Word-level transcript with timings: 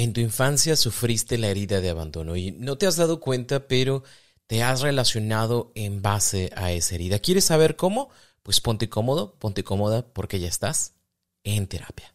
En 0.00 0.14
tu 0.14 0.22
infancia 0.22 0.76
sufriste 0.76 1.36
la 1.36 1.48
herida 1.48 1.82
de 1.82 1.90
abandono 1.90 2.34
y 2.34 2.52
no 2.52 2.78
te 2.78 2.86
has 2.86 2.96
dado 2.96 3.20
cuenta, 3.20 3.68
pero 3.68 4.02
te 4.46 4.62
has 4.62 4.80
relacionado 4.80 5.72
en 5.74 6.00
base 6.00 6.50
a 6.56 6.72
esa 6.72 6.94
herida. 6.94 7.18
¿Quieres 7.18 7.44
saber 7.44 7.76
cómo? 7.76 8.08
Pues 8.42 8.62
ponte 8.62 8.88
cómodo, 8.88 9.34
ponte 9.38 9.62
cómoda 9.62 10.06
porque 10.14 10.40
ya 10.40 10.48
estás 10.48 10.94
en 11.44 11.66
terapia. 11.66 12.14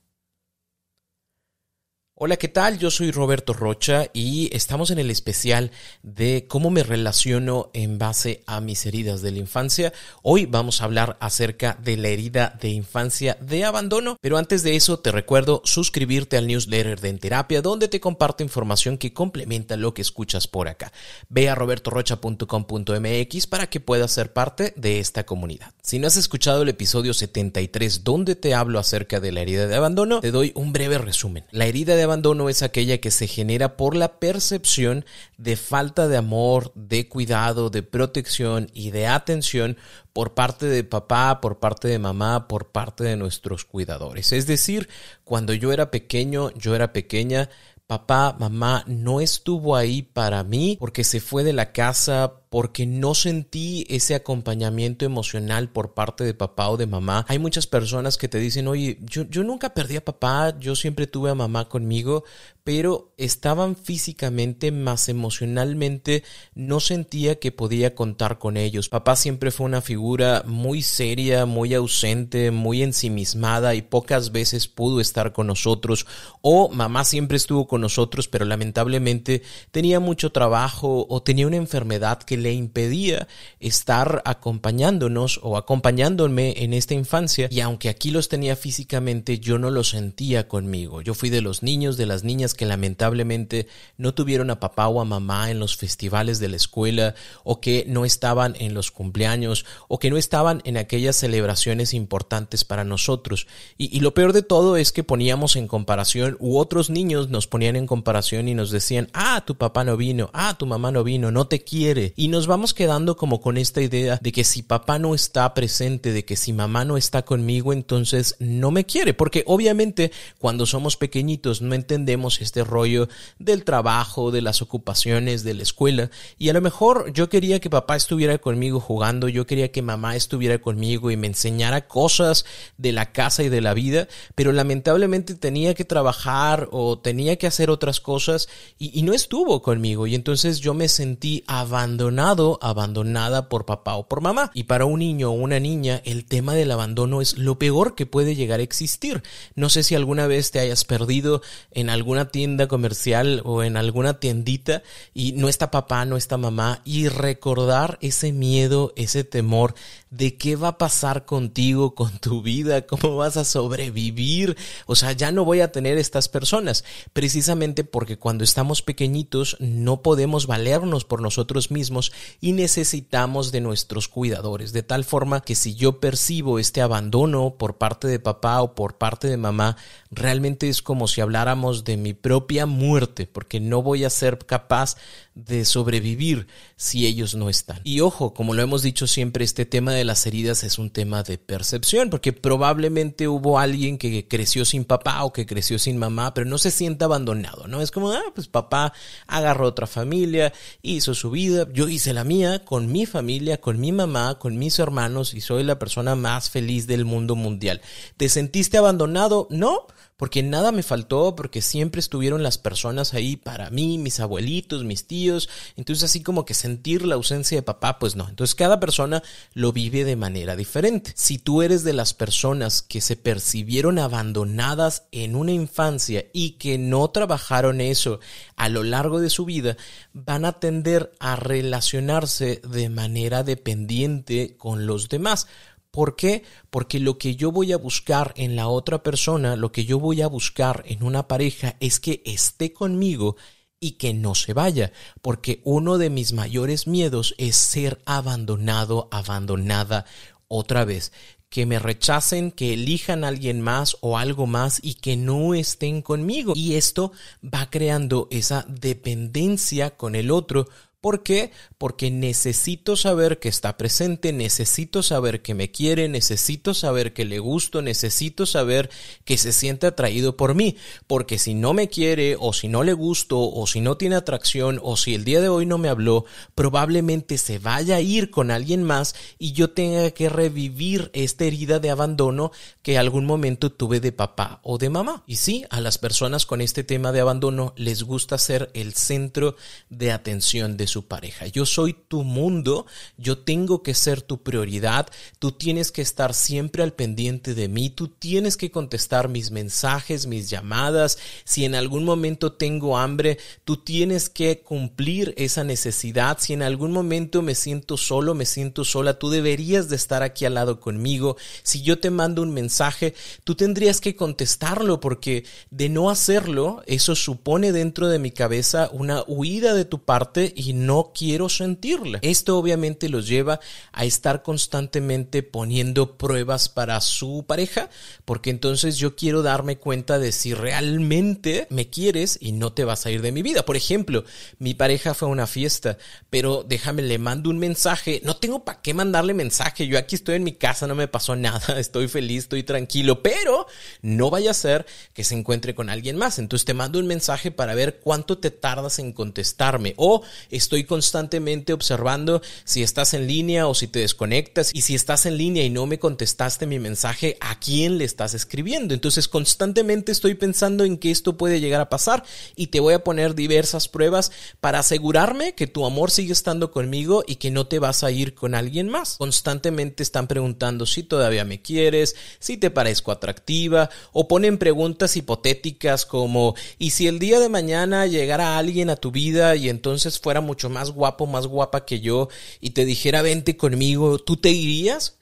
Hola, 2.18 2.38
¿qué 2.38 2.48
tal? 2.48 2.80
Yo 2.80 2.92
soy 2.92 3.12
Roberto 3.12 3.52
Rocha 3.52 4.06
y 4.14 4.50
estamos 4.56 4.90
en 4.90 5.00
el 5.00 5.12
especial 5.12 5.72
de 6.02 6.46
cómo 6.48 6.70
me 6.70 6.82
relaciono 6.82 7.70
en 7.74 7.98
base 7.98 8.42
a 8.46 8.62
mis 8.62 8.86
heridas 8.86 9.22
de 9.22 9.32
la 9.32 9.40
infancia. 9.40 9.92
Hoy 10.22 10.46
vamos 10.46 10.80
a 10.80 10.86
hablar 10.86 11.18
acerca 11.20 11.78
de 11.84 11.98
la 11.98 12.08
herida 12.08 12.58
de 12.62 12.70
infancia 12.70 13.38
de 13.42 13.66
abandono, 13.66 14.18
pero 14.22 14.38
antes 14.38 14.64
de 14.64 14.78
eso 14.78 14.98
te 15.00 15.12
recuerdo 15.12 15.62
suscribirte 15.66 16.38
al 16.38 16.48
newsletter 16.48 17.02
de 17.02 17.10
En 17.10 17.20
Terapia 17.20 17.62
donde 17.62 17.90
te 17.90 18.00
comparto 18.00 18.44
información 18.44 18.98
que 18.98 19.12
complementa 19.12 19.76
lo 19.76 19.94
que 19.94 20.02
escuchas 20.02 20.48
por 20.48 20.70
acá. 20.70 20.94
Ve 21.28 21.50
a 21.50 21.56
robertorocha.com.mx 21.56 23.48
para 23.48 23.70
que 23.70 23.82
puedas 23.82 24.12
ser 24.14 24.32
parte 24.32 24.72
de 24.78 25.02
esta 25.02 25.26
comunidad. 25.26 25.74
Si 25.82 26.00
no 26.00 26.08
has 26.08 26.16
escuchado 26.16 26.62
el 26.62 26.70
episodio 26.70 27.14
73 27.14 28.06
donde 28.06 28.38
te 28.38 28.54
hablo 28.54 28.80
acerca 28.80 29.20
de 29.20 29.34
la 29.34 29.42
herida 29.42 29.68
de 29.68 29.76
abandono, 29.76 30.22
te 30.22 30.32
doy 30.32 30.54
un 30.56 30.72
breve 30.72 30.98
resumen. 30.98 31.44
La 31.52 31.66
herida 31.66 31.98
de 31.98 32.05
abandono 32.06 32.50
es 32.50 32.64
aquella 32.64 33.00
que 33.00 33.12
se 33.12 33.28
genera 33.28 33.76
por 33.76 33.96
la 33.96 34.20
percepción 34.20 35.06
de 35.38 35.58
falta 35.58 36.08
de 36.08 36.18
amor, 36.18 36.72
de 36.76 37.10
cuidado, 37.10 37.70
de 37.70 37.84
protección 37.84 38.70
y 38.74 38.92
de 38.92 39.08
atención 39.08 39.78
por 40.14 40.34
parte 40.34 40.68
de 40.68 40.84
papá, 40.84 41.42
por 41.42 41.60
parte 41.60 41.90
de 41.90 42.00
mamá, 42.00 42.48
por 42.48 42.72
parte 42.72 43.04
de 43.04 43.18
nuestros 43.18 43.66
cuidadores. 43.66 44.32
Es 44.32 44.48
decir, 44.48 44.88
cuando 45.24 45.54
yo 45.54 45.74
era 45.74 45.92
pequeño, 45.92 46.52
yo 46.52 46.74
era 46.76 46.94
pequeña, 46.94 47.50
papá, 47.88 48.36
mamá 48.40 48.84
no 48.88 49.22
estuvo 49.22 49.76
ahí 49.76 50.02
para 50.02 50.44
mí 50.44 50.78
porque 50.80 51.04
se 51.04 51.20
fue 51.20 51.44
de 51.44 51.54
la 51.54 51.72
casa 51.72 52.42
porque 52.56 52.86
no 52.86 53.16
sentí 53.16 53.86
ese 53.90 54.16
acompañamiento 54.16 55.04
emocional 55.04 55.68
por 55.68 55.94
parte 55.94 56.24
de 56.24 56.34
papá 56.34 56.70
o 56.70 56.78
de 56.78 56.88
mamá. 56.88 57.26
Hay 57.28 57.38
muchas 57.38 57.68
personas 57.68 58.18
que 58.18 58.30
te 58.30 58.40
dicen, 58.40 58.70
oye, 58.70 58.98
yo, 59.02 59.24
yo 59.24 59.44
nunca 59.44 59.74
perdí 59.74 59.98
a 59.98 60.06
papá, 60.06 60.58
yo 60.58 60.74
siempre 60.78 61.06
tuve 61.06 61.32
a 61.32 61.36
mamá 61.36 61.68
conmigo, 61.68 62.24
pero 62.64 63.14
estaban 63.18 63.76
físicamente 63.76 64.72
más 64.72 65.08
emocionalmente, 65.08 66.24
no 66.56 66.80
sentía 66.80 67.40
que 67.40 67.52
podía 67.52 67.94
contar 67.94 68.40
con 68.40 68.58
ellos. 68.58 68.90
Papá 68.90 69.16
siempre 69.18 69.52
fue 69.52 69.68
una 69.68 69.82
figura 69.82 70.44
muy 70.48 70.82
seria, 70.82 71.46
muy 71.46 71.76
ausente, 71.76 72.50
muy 72.50 72.82
ensimismada 72.82 73.76
y 73.76 73.84
pocas 73.84 74.32
veces 74.32 74.68
pudo 74.68 75.00
estar 75.00 75.32
con 75.32 75.46
nosotros. 75.46 76.08
O 76.42 76.70
mamá 76.70 77.04
siempre 77.04 77.38
estuvo 77.38 77.68
con 77.68 77.82
nosotros, 77.82 78.28
pero 78.28 78.46
lamentablemente 78.46 79.44
tenía 79.70 80.00
mucho 80.00 80.32
trabajo 80.32 81.06
o 81.08 81.22
tenía 81.22 81.46
una 81.46 81.58
enfermedad 81.58 82.24
que 82.24 82.45
le 82.46 82.54
impedía 82.54 83.28
estar 83.60 84.22
acompañándonos 84.24 85.40
o 85.42 85.58
acompañándome 85.58 86.54
en 86.64 86.74
esta 86.74 86.94
infancia 86.94 87.48
y 87.50 87.62
aunque 87.62 87.90
aquí 87.90 88.12
los 88.12 88.30
tenía 88.30 88.56
físicamente 88.56 89.40
yo 89.40 89.58
no 89.58 89.72
los 89.72 89.90
sentía 89.90 90.48
conmigo. 90.48 91.02
Yo 91.02 91.16
fui 91.16 91.32
de 91.32 91.42
los 91.42 91.64
niños, 91.64 91.98
de 91.98 92.06
las 92.06 92.24
niñas 92.24 92.54
que 92.54 92.68
lamentablemente 92.68 93.68
no 93.98 94.14
tuvieron 94.14 94.52
a 94.52 94.60
papá 94.60 94.88
o 94.90 95.02
a 95.02 95.06
mamá 95.06 95.50
en 95.50 95.60
los 95.60 95.76
festivales 95.76 96.38
de 96.38 96.50
la 96.50 96.58
escuela 96.58 97.16
o 97.44 97.60
que 97.60 97.84
no 97.88 98.06
estaban 98.06 98.56
en 98.60 98.76
los 98.76 98.92
cumpleaños 98.92 99.66
o 99.88 99.98
que 99.98 100.12
no 100.12 100.18
estaban 100.18 100.62
en 100.66 100.78
aquellas 100.78 101.16
celebraciones 101.16 101.96
importantes 101.96 102.64
para 102.64 102.84
nosotros. 102.84 103.48
Y, 103.76 103.96
y 103.98 104.02
lo 104.02 104.14
peor 104.14 104.34
de 104.34 104.44
todo 104.44 104.78
es 104.78 104.92
que 104.92 105.04
poníamos 105.04 105.56
en 105.56 105.68
comparación 105.68 106.38
u 106.40 106.60
otros 106.60 106.92
niños 106.92 107.30
nos 107.30 107.48
ponían 107.48 107.76
en 107.76 107.88
comparación 107.88 108.48
y 108.48 108.54
nos 108.54 108.70
decían, 108.70 109.10
ah, 109.14 109.42
tu 109.48 109.56
papá 109.56 109.84
no 109.84 109.98
vino, 109.98 110.30
ah, 110.34 110.56
tu 110.60 110.68
mamá 110.68 110.92
no 110.92 111.04
vino, 111.04 111.32
no 111.32 111.48
te 111.48 111.64
quiere. 111.64 112.14
Nos 112.30 112.48
vamos 112.48 112.74
quedando 112.74 113.18
como 113.18 113.42
con 113.42 113.58
esta 113.58 113.82
idea 113.82 114.18
de 114.22 114.32
que 114.32 114.44
si 114.44 114.64
papá 114.64 115.00
no 115.00 115.14
está 115.14 115.54
presente, 115.54 116.14
de 116.14 116.24
que 116.24 116.36
si 116.36 116.54
mamá 116.54 116.86
no 116.86 116.98
está 116.98 117.24
conmigo, 117.24 117.74
entonces 117.74 118.36
no 118.40 118.72
me 118.72 118.86
quiere. 118.86 119.14
Porque 119.14 119.44
obviamente 119.48 120.12
cuando 120.40 120.66
somos 120.66 120.96
pequeñitos 120.98 121.62
no 121.62 121.76
entendemos 121.76 122.42
este 122.42 122.64
rollo 122.64 123.10
del 123.38 123.64
trabajo, 123.64 124.32
de 124.32 124.42
las 124.42 124.62
ocupaciones, 124.62 125.44
de 125.44 125.56
la 125.56 125.64
escuela. 125.64 126.10
Y 126.38 126.50
a 126.50 126.54
lo 126.54 126.62
mejor 126.62 127.12
yo 127.12 127.30
quería 127.30 127.60
que 127.60 127.70
papá 127.70 127.96
estuviera 127.96 128.38
conmigo 128.38 128.80
jugando, 128.80 129.28
yo 129.28 129.46
quería 129.46 129.72
que 129.72 129.82
mamá 129.82 130.16
estuviera 130.16 130.60
conmigo 130.60 131.12
y 131.12 131.18
me 131.18 131.28
enseñara 131.28 131.88
cosas 131.88 132.46
de 132.78 132.94
la 132.94 133.12
casa 133.12 133.44
y 133.44 133.50
de 133.50 133.62
la 133.62 133.74
vida, 133.74 134.08
pero 134.36 134.52
lamentablemente 134.52 135.36
tenía 135.36 135.74
que 135.74 135.86
trabajar 135.86 136.70
o 136.72 136.98
tenía 136.98 137.36
que 137.36 137.48
hacer 137.48 137.70
otras 137.70 138.00
cosas 138.00 138.48
y, 138.80 138.98
y 138.98 139.04
no 139.04 139.14
estuvo 139.14 139.62
conmigo. 139.62 140.08
Y 140.08 140.16
entonces 140.16 140.60
yo 140.60 140.74
me 140.74 140.88
sentí 140.88 141.44
abandonado 141.46 142.15
abandonada 142.62 143.50
por 143.50 143.66
papá 143.66 143.96
o 143.96 144.08
por 144.08 144.22
mamá. 144.22 144.52
Y 144.54 144.64
para 144.64 144.86
un 144.86 145.00
niño 145.00 145.30
o 145.30 145.34
una 145.34 145.60
niña, 145.60 146.02
el 146.06 146.26
tema 146.26 146.54
del 146.54 146.72
abandono 146.72 147.22
es 147.22 147.38
lo 147.38 147.60
peor 147.60 147.96
que 147.96 148.06
puede 148.06 148.36
llegar 148.36 148.60
a 148.60 148.64
existir. 148.64 149.24
No 149.56 149.70
sé 149.70 149.84
si 149.84 149.96
alguna 149.96 150.28
vez 150.28 150.52
te 150.52 150.60
hayas 150.60 150.86
perdido 150.86 151.42
en 151.72 151.90
alguna 151.90 152.30
tienda 152.30 152.68
comercial 152.68 153.42
o 153.46 153.64
en 153.64 153.78
alguna 153.78 154.20
tiendita 154.20 154.84
y 155.14 155.34
no 155.34 155.50
está 155.50 155.72
papá, 155.72 156.06
no 156.06 156.18
está 156.18 156.38
mamá 156.38 156.82
y 156.86 157.08
recordar 157.08 157.98
ese 158.02 158.32
miedo, 158.32 158.94
ese 158.96 159.24
temor 159.24 159.76
de 160.10 160.38
qué 160.38 160.56
va 160.56 160.70
a 160.70 160.78
pasar 160.78 161.26
contigo, 161.26 161.94
con 161.94 162.20
tu 162.20 162.42
vida, 162.42 162.86
cómo 162.86 163.18
vas 163.18 163.38
a 163.38 163.44
sobrevivir. 163.44 164.56
O 164.86 164.96
sea, 164.96 165.12
ya 165.12 165.32
no 165.32 165.44
voy 165.44 165.60
a 165.60 165.72
tener 165.72 165.98
estas 165.98 166.30
personas, 166.30 166.86
precisamente 167.14 167.84
porque 167.84 168.18
cuando 168.18 168.44
estamos 168.44 168.82
pequeñitos 168.82 169.58
no 169.60 170.02
podemos 170.02 170.48
valernos 170.48 171.04
por 171.06 171.22
nosotros 171.22 171.72
mismos 171.72 172.05
y 172.42 172.52
necesitamos 172.54 173.52
de 173.52 173.62
nuestros 173.62 174.08
cuidadores, 174.08 174.74
de 174.74 174.84
tal 174.84 175.04
forma 175.04 175.42
que 175.42 175.56
si 175.56 175.76
yo 175.76 176.00
percibo 176.00 176.60
este 176.60 176.82
abandono 176.82 177.56
por 177.58 177.78
parte 177.78 178.08
de 178.08 178.20
papá 178.20 178.62
o 178.62 178.76
por 178.76 178.98
parte 178.98 179.28
de 179.28 179.38
mamá, 179.38 179.78
realmente 180.12 180.70
es 180.70 180.82
como 180.82 181.08
si 181.08 181.22
habláramos 181.22 181.84
de 181.84 181.98
mi 181.98 182.14
propia 182.14 182.66
muerte, 182.66 183.28
porque 183.28 183.60
no 183.60 183.82
voy 183.82 184.04
a 184.04 184.10
ser 184.10 184.38
capaz 184.40 184.96
de 185.36 185.66
sobrevivir 185.66 186.48
si 186.78 187.06
ellos 187.06 187.36
no 187.36 187.50
están. 187.50 187.82
Y 187.84 188.00
ojo, 188.00 188.34
como 188.34 188.54
lo 188.54 188.62
hemos 188.62 188.82
dicho 188.82 189.06
siempre, 189.06 189.44
este 189.44 189.66
tema 189.66 189.94
de 189.94 190.06
las 190.06 190.26
heridas 190.26 190.64
es 190.64 190.80
un 190.80 190.90
tema 190.90 191.24
de 191.24 191.38
percepción, 191.38 192.10
porque 192.10 192.32
probablemente 192.32 193.28
hubo 193.28 193.60
alguien 193.60 193.98
que 193.98 194.28
creció 194.28 194.64
sin 194.64 194.86
papá 194.86 195.24
o 195.24 195.34
que 195.34 195.46
creció 195.46 195.78
sin 195.78 195.98
mamá, 195.98 196.34
pero 196.34 196.48
no 196.48 196.58
se 196.58 196.72
siente 196.72 197.04
abandonado, 197.04 197.68
¿no? 197.68 197.82
Es 197.82 197.92
como, 197.92 198.12
ah, 198.12 198.24
pues 198.34 198.48
papá 198.48 198.94
agarró 199.28 199.68
otra 199.68 199.88
familia, 199.88 200.54
hizo 200.82 201.14
su 201.14 201.32
vida, 201.32 201.68
yo 201.74 201.90
hice 201.96 202.14
la 202.14 202.24
mía 202.24 202.64
con 202.66 202.92
mi 202.92 203.06
familia, 203.06 203.60
con 203.60 203.80
mi 203.80 203.92
mamá, 203.92 204.38
con 204.38 204.58
mis 204.58 204.80
hermanos 204.80 205.34
y 205.34 205.42
soy 205.42 205.64
la 205.64 205.80
persona 205.80 206.16
más 206.16 206.50
feliz 206.50 206.88
del 206.88 207.06
mundo 207.06 207.36
mundial. 207.36 207.82
¿Te 208.18 208.30
sentiste 208.30 208.78
abandonado? 208.78 209.48
No 209.50 209.88
porque 210.18 210.44
nada 210.44 210.72
me 210.72 210.84
faltó, 210.84 211.36
porque 211.36 211.62
siempre 211.62 212.00
estuvieron 212.00 212.42
las 212.42 212.58
personas 212.58 213.14
ahí 213.14 213.36
para 213.36 213.70
mí, 213.70 213.98
mis 213.98 214.20
abuelitos, 214.20 214.86
mis 214.86 215.08
tíos. 215.08 215.50
Entonces 215.76 216.06
así 216.06 216.24
como 216.24 216.46
que 216.46 216.54
sentir 216.54 217.06
la 217.06 217.16
ausencia 217.16 217.58
de 217.58 217.64
papá, 217.64 218.00
pues 218.00 218.16
no. 218.16 218.30
Entonces 218.30 218.56
cada 218.56 218.80
persona 218.80 219.24
lo 219.54 219.74
vive 219.74 220.06
de 220.06 220.16
manera 220.16 220.56
diferente. 220.56 221.12
Si 221.16 221.38
tú 221.38 221.62
eres 221.62 221.84
de 221.84 221.94
las 221.94 222.14
personas 222.14 222.82
que 222.82 223.02
se 223.02 223.18
percibieron 223.18 224.00
abandonadas 224.00 225.04
en 225.12 225.36
una 225.36 225.52
infancia 225.52 226.26
y 226.32 226.52
que 226.52 226.78
no 226.78 227.10
trabajaron 227.10 227.82
eso 227.82 228.20
a 228.56 228.70
lo 228.70 228.84
largo 228.84 229.20
de 229.20 229.30
su 229.30 229.44
vida, 229.44 229.76
van 230.14 230.46
a 230.46 230.60
tender 230.60 231.12
a 231.20 231.36
relacionarse 231.36 232.62
de 232.68 232.90
manera 232.90 233.44
dependiente 233.44 234.56
con 234.58 234.86
los 234.86 235.10
demás 235.10 235.48
¿Por 235.96 236.18
qué? 236.18 236.44
Porque 236.70 237.00
lo 237.00 237.18
que 237.18 237.38
yo 237.38 237.54
voy 237.54 237.72
a 237.72 237.78
buscar 237.78 238.34
en 238.36 238.58
la 238.58 238.68
otra 238.68 239.02
persona, 239.02 239.56
lo 239.56 239.72
que 239.72 239.86
yo 239.86 239.98
voy 239.98 240.22
a 240.22 240.28
buscar 240.28 240.84
en 240.88 241.04
una 241.04 241.30
pareja 241.30 241.78
es 241.80 242.02
que 242.02 242.22
esté 242.26 242.74
conmigo 242.74 243.38
y 243.80 243.92
que 243.92 244.14
no 244.14 244.36
se 244.36 244.52
vaya, 244.52 244.92
porque 245.22 245.62
uno 245.64 245.98
de 245.98 246.10
mis 246.10 246.34
mayores 246.34 246.86
miedos 246.86 247.34
es 247.38 247.56
ser 247.56 248.02
abandonado, 248.06 249.08
abandonada 249.10 250.04
otra 250.50 250.84
vez 250.84 251.14
que 251.48 251.66
me 251.66 251.80
rechacen, 251.80 252.52
que 252.52 252.74
elijan 252.74 253.24
a 253.24 253.30
alguien 253.30 253.62
más 253.62 253.96
o 254.02 254.18
algo 254.18 254.48
más 254.48 254.82
y 254.84 254.96
que 254.96 255.16
no 255.16 255.54
estén 255.54 256.02
conmigo. 256.02 256.52
Y 256.58 256.74
esto 256.74 257.14
va 257.42 257.70
creando 257.70 258.28
esa 258.32 258.66
dependencia 258.68 259.96
con 259.96 260.16
el 260.16 260.30
otro 260.30 260.68
¿Por 261.06 261.22
qué? 261.22 261.52
Porque 261.78 262.10
necesito 262.10 262.96
saber 262.96 263.38
que 263.38 263.48
está 263.48 263.78
presente, 263.78 264.34
necesito 264.34 265.04
saber 265.04 265.44
que 265.44 265.54
me 265.54 265.70
quiere, 265.70 266.10
necesito 266.10 266.74
saber 266.74 267.14
que 267.14 267.26
le 267.26 267.38
gusto, 267.38 267.84
necesito 267.84 268.48
saber 268.48 268.90
que 269.24 269.38
se 269.38 269.52
siente 269.52 269.86
atraído 269.86 270.36
por 270.36 270.56
mí. 270.56 270.78
Porque 271.06 271.38
si 271.38 271.54
no 271.54 271.76
me 271.76 271.90
quiere, 271.90 272.38
o 272.40 272.54
si 272.54 272.70
no 272.70 272.82
le 272.82 272.94
gusto, 272.94 273.40
o 273.40 273.68
si 273.68 273.82
no 273.82 273.98
tiene 273.98 274.16
atracción, 274.16 274.80
o 274.82 274.98
si 274.98 275.14
el 275.14 275.26
día 275.26 275.42
de 275.42 275.48
hoy 275.48 275.68
no 275.68 275.78
me 275.78 275.90
habló, 275.90 276.26
probablemente 276.56 277.38
se 277.38 277.60
vaya 277.60 277.98
a 277.98 278.02
ir 278.02 278.32
con 278.32 278.50
alguien 278.50 278.82
más 278.82 279.14
y 279.38 279.52
yo 279.52 279.70
tenga 279.70 280.10
que 280.10 280.28
revivir 280.30 281.12
esta 281.14 281.46
herida 281.46 281.78
de 281.78 281.92
abandono 281.92 282.52
que 282.82 282.98
algún 282.98 283.28
momento 283.28 283.72
tuve 283.72 284.00
de 284.00 284.12
papá 284.12 284.60
o 284.64 284.80
de 284.80 284.90
mamá. 284.90 285.24
Y 285.28 285.36
sí, 285.36 285.66
a 285.70 285.82
las 285.82 286.00
personas 286.00 286.48
con 286.48 286.62
este 286.62 286.84
tema 286.84 287.12
de 287.12 287.20
abandono 287.20 287.76
les 287.78 288.02
gusta 288.02 288.40
ser 288.40 288.72
el 288.74 288.96
centro 288.96 289.56
de 289.92 290.12
atención 290.12 290.78
de 290.78 290.88
su 290.88 290.95
pareja. 291.04 291.48
Yo 291.48 291.66
soy 291.66 291.96
tu 292.08 292.24
mundo, 292.24 292.86
yo 293.18 293.38
tengo 293.38 293.84
que 293.84 293.94
ser 293.94 294.22
tu 294.22 294.44
prioridad, 294.44 295.08
tú 295.40 295.52
tienes 295.52 295.92
que 295.92 296.02
estar 296.02 296.34
siempre 296.34 296.84
al 296.84 296.94
pendiente 296.94 297.54
de 297.54 297.68
mí, 297.68 297.90
tú 297.90 298.08
tienes 298.08 298.58
que 298.58 298.72
contestar 298.72 299.30
mis 299.30 299.52
mensajes, 299.52 300.28
mis 300.28 300.50
llamadas, 300.50 301.18
si 301.44 301.66
en 301.66 301.76
algún 301.76 302.06
momento 302.06 302.54
tengo 302.54 302.98
hambre, 302.98 303.38
tú 303.64 303.78
tienes 303.78 304.30
que 304.30 304.60
cumplir 304.60 305.34
esa 305.38 305.64
necesidad, 305.64 306.38
si 306.40 306.54
en 306.54 306.62
algún 306.62 306.92
momento 306.92 307.42
me 307.42 307.56
siento 307.56 307.98
solo, 307.98 308.36
me 308.36 308.46
siento 308.46 308.86
sola, 308.86 309.20
tú 309.20 309.30
deberías 309.30 309.90
de 309.90 309.96
estar 309.96 310.24
aquí 310.24 310.46
al 310.46 310.54
lado 310.54 310.80
conmigo, 310.80 311.38
si 311.64 311.82
yo 311.82 312.00
te 312.00 312.10
mando 312.10 312.42
un 312.42 312.54
mensaje, 312.54 313.14
tú 313.44 313.56
tendrías 313.56 314.02
que 314.02 314.16
contestarlo 314.16 315.00
porque 315.00 315.46
de 315.72 315.90
no 315.90 316.10
hacerlo, 316.10 316.84
eso 316.86 317.16
supone 317.16 317.72
dentro 317.72 318.08
de 318.08 318.20
mi 318.20 318.32
cabeza 318.32 318.90
una 318.92 319.24
huida 319.28 319.74
de 319.74 319.86
tu 319.86 320.04
parte 320.04 320.54
y 320.56 320.74
no 320.74 320.85
quiero 321.14 321.50
sentirla. 321.50 322.20
Esto 322.22 322.58
obviamente 322.58 323.10
los 323.10 323.28
lleva 323.28 323.60
a 323.92 324.06
estar 324.06 324.44
constantemente 324.44 325.44
poniendo 325.44 326.18
pruebas 326.18 326.70
para 326.70 327.00
su 327.02 327.46
pareja, 327.48 327.90
porque 328.26 328.50
entonces 328.50 328.98
yo 328.98 329.16
quiero 329.16 329.42
darme 329.42 329.78
cuenta 329.78 330.20
de 330.20 330.32
si 330.32 330.54
realmente 330.54 331.68
me 331.70 331.90
quieres 331.90 332.38
y 332.40 332.52
no 332.52 332.74
te 332.74 332.84
vas 332.84 333.06
a 333.06 333.12
ir 333.12 333.22
de 333.22 333.32
mi 333.32 333.42
vida. 333.42 333.66
Por 333.66 333.76
ejemplo, 333.76 334.24
mi 334.60 334.74
pareja 334.74 335.14
fue 335.14 335.28
a 335.28 335.32
una 335.32 335.48
fiesta, 335.48 335.98
pero 336.30 336.66
déjame, 336.68 337.02
le 337.02 337.18
mando 337.18 337.50
un 337.50 337.60
mensaje. 337.60 338.22
No 338.24 338.38
tengo 338.38 338.64
para 338.64 338.82
qué 338.82 338.94
mandarle 338.94 339.34
mensaje. 339.34 339.88
Yo 339.88 339.98
aquí 339.98 340.16
estoy 340.16 340.36
en 340.36 340.44
mi 340.44 340.54
casa, 340.54 340.88
no 340.88 340.96
me 340.96 341.08
pasó 341.08 341.36
nada, 341.36 341.80
estoy 341.80 342.08
feliz, 342.08 342.44
estoy 342.44 342.64
tranquilo, 342.64 343.22
pero 343.22 343.68
no 344.02 344.30
vaya 344.30 344.52
a 344.52 344.56
ser 344.56 344.86
que 345.14 345.24
se 345.24 345.36
encuentre 345.36 345.76
con 345.76 345.90
alguien 345.90 346.18
más. 346.18 346.40
Entonces 346.40 346.66
te 346.66 346.74
mando 346.74 347.00
un 347.00 347.08
mensaje 347.08 347.52
para 347.52 347.76
ver 347.76 348.00
cuánto 348.00 348.38
te 348.38 348.52
tardas 348.52 349.00
en 349.00 349.14
contestarme 349.14 349.94
o 349.98 350.24
estoy 350.66 350.84
constantemente 350.84 351.74
observando 351.74 352.42
si 352.64 352.82
estás 352.82 353.14
en 353.14 353.28
línea 353.28 353.68
o 353.68 353.76
si 353.76 353.88
te 353.88 354.00
desconectas 354.00 354.72
y 354.74 354.82
si 354.82 354.96
estás 354.96 355.28
en 355.28 355.38
línea 355.38 355.64
y 355.64 355.70
no 355.70 355.86
me 355.86 356.00
contestaste 356.00 356.66
mi 356.66 356.80
mensaje, 356.80 357.38
¿a 357.40 357.60
quién 357.60 358.00
le 358.00 358.04
estás 358.04 358.34
escribiendo? 358.34 358.96
Entonces 358.96 359.28
constantemente 359.28 360.12
estoy 360.12 360.34
pensando 360.34 360.84
en 360.84 360.98
que 360.98 361.12
esto 361.12 361.38
puede 361.38 361.60
llegar 361.60 361.82
a 361.82 361.90
pasar 361.90 362.24
y 362.56 362.68
te 362.68 362.80
voy 362.80 362.96
a 362.96 363.04
poner 363.04 363.36
diversas 363.36 363.88
pruebas 363.88 364.32
para 364.60 364.80
asegurarme 364.80 365.54
que 365.54 365.68
tu 365.68 365.86
amor 365.86 366.10
sigue 366.10 366.34
estando 366.34 366.72
conmigo 366.72 367.24
y 367.28 367.36
que 367.36 367.52
no 367.52 367.68
te 367.68 367.78
vas 367.78 368.04
a 368.04 368.10
ir 368.10 368.34
con 368.34 368.56
alguien 368.56 368.90
más. 368.90 369.18
Constantemente 369.18 370.02
están 370.02 370.28
preguntando 370.28 370.88
si 370.88 371.04
todavía 371.04 371.46
me 371.46 371.62
quieres, 371.62 372.16
si 372.40 372.58
te 372.58 372.72
parezco 372.72 373.12
atractiva 373.12 373.92
o 374.14 374.28
ponen 374.28 374.58
preguntas 374.58 375.16
hipotéticas 375.16 376.08
como 376.08 376.56
¿y 376.80 376.90
si 376.90 377.08
el 377.08 377.20
día 377.20 377.40
de 377.40 377.50
mañana 377.50 378.08
llegara 378.08 378.58
alguien 378.58 378.90
a 378.90 378.96
tu 378.96 379.12
vida 379.12 379.56
y 379.56 379.70
entonces 379.70 380.20
fuera 380.20 380.42
mucho 380.42 380.55
más 380.70 380.92
guapo, 380.92 381.28
más 381.28 381.48
guapa 381.48 381.86
que 381.86 382.00
yo 382.00 382.30
y 382.60 382.72
te 382.72 382.86
dijera 382.86 383.22
vente 383.22 383.58
conmigo, 383.58 384.20
¿tú 384.20 384.38
te 384.38 384.50
irías? 384.50 385.18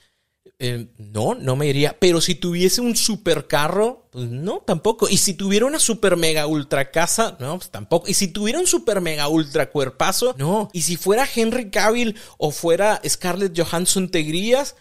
Eh, 0.59 0.87
no, 0.97 1.35
no 1.35 1.55
me 1.55 1.67
iría. 1.67 1.97
Pero 1.99 2.21
si 2.21 2.35
tuviese 2.35 2.79
un 2.79 2.95
supercarro, 2.95 4.07
pues 4.11 4.29
no, 4.29 4.59
tampoco. 4.65 5.09
Y 5.09 5.17
si 5.17 5.33
tuviera 5.33 5.65
una 5.65 5.79
super 5.79 6.15
mega 6.15 6.47
ultra 6.47 6.91
casa, 6.91 7.35
no, 7.39 7.57
pues 7.57 7.69
tampoco. 7.69 8.07
Y 8.07 8.13
si 8.13 8.27
tuviera 8.29 8.59
un 8.59 8.67
super 8.67 9.01
mega 9.01 9.27
ultra 9.27 9.69
cuerpazo, 9.69 10.35
no. 10.37 10.69
Y 10.71 10.83
si 10.83 10.95
fuera 10.95 11.27
Henry 11.33 11.69
Cavill 11.69 12.15
o 12.37 12.51
fuera 12.51 13.01
Scarlett 13.07 13.59
Johansson, 13.59 14.09
¿te 14.09 14.21
irías? 14.21 14.75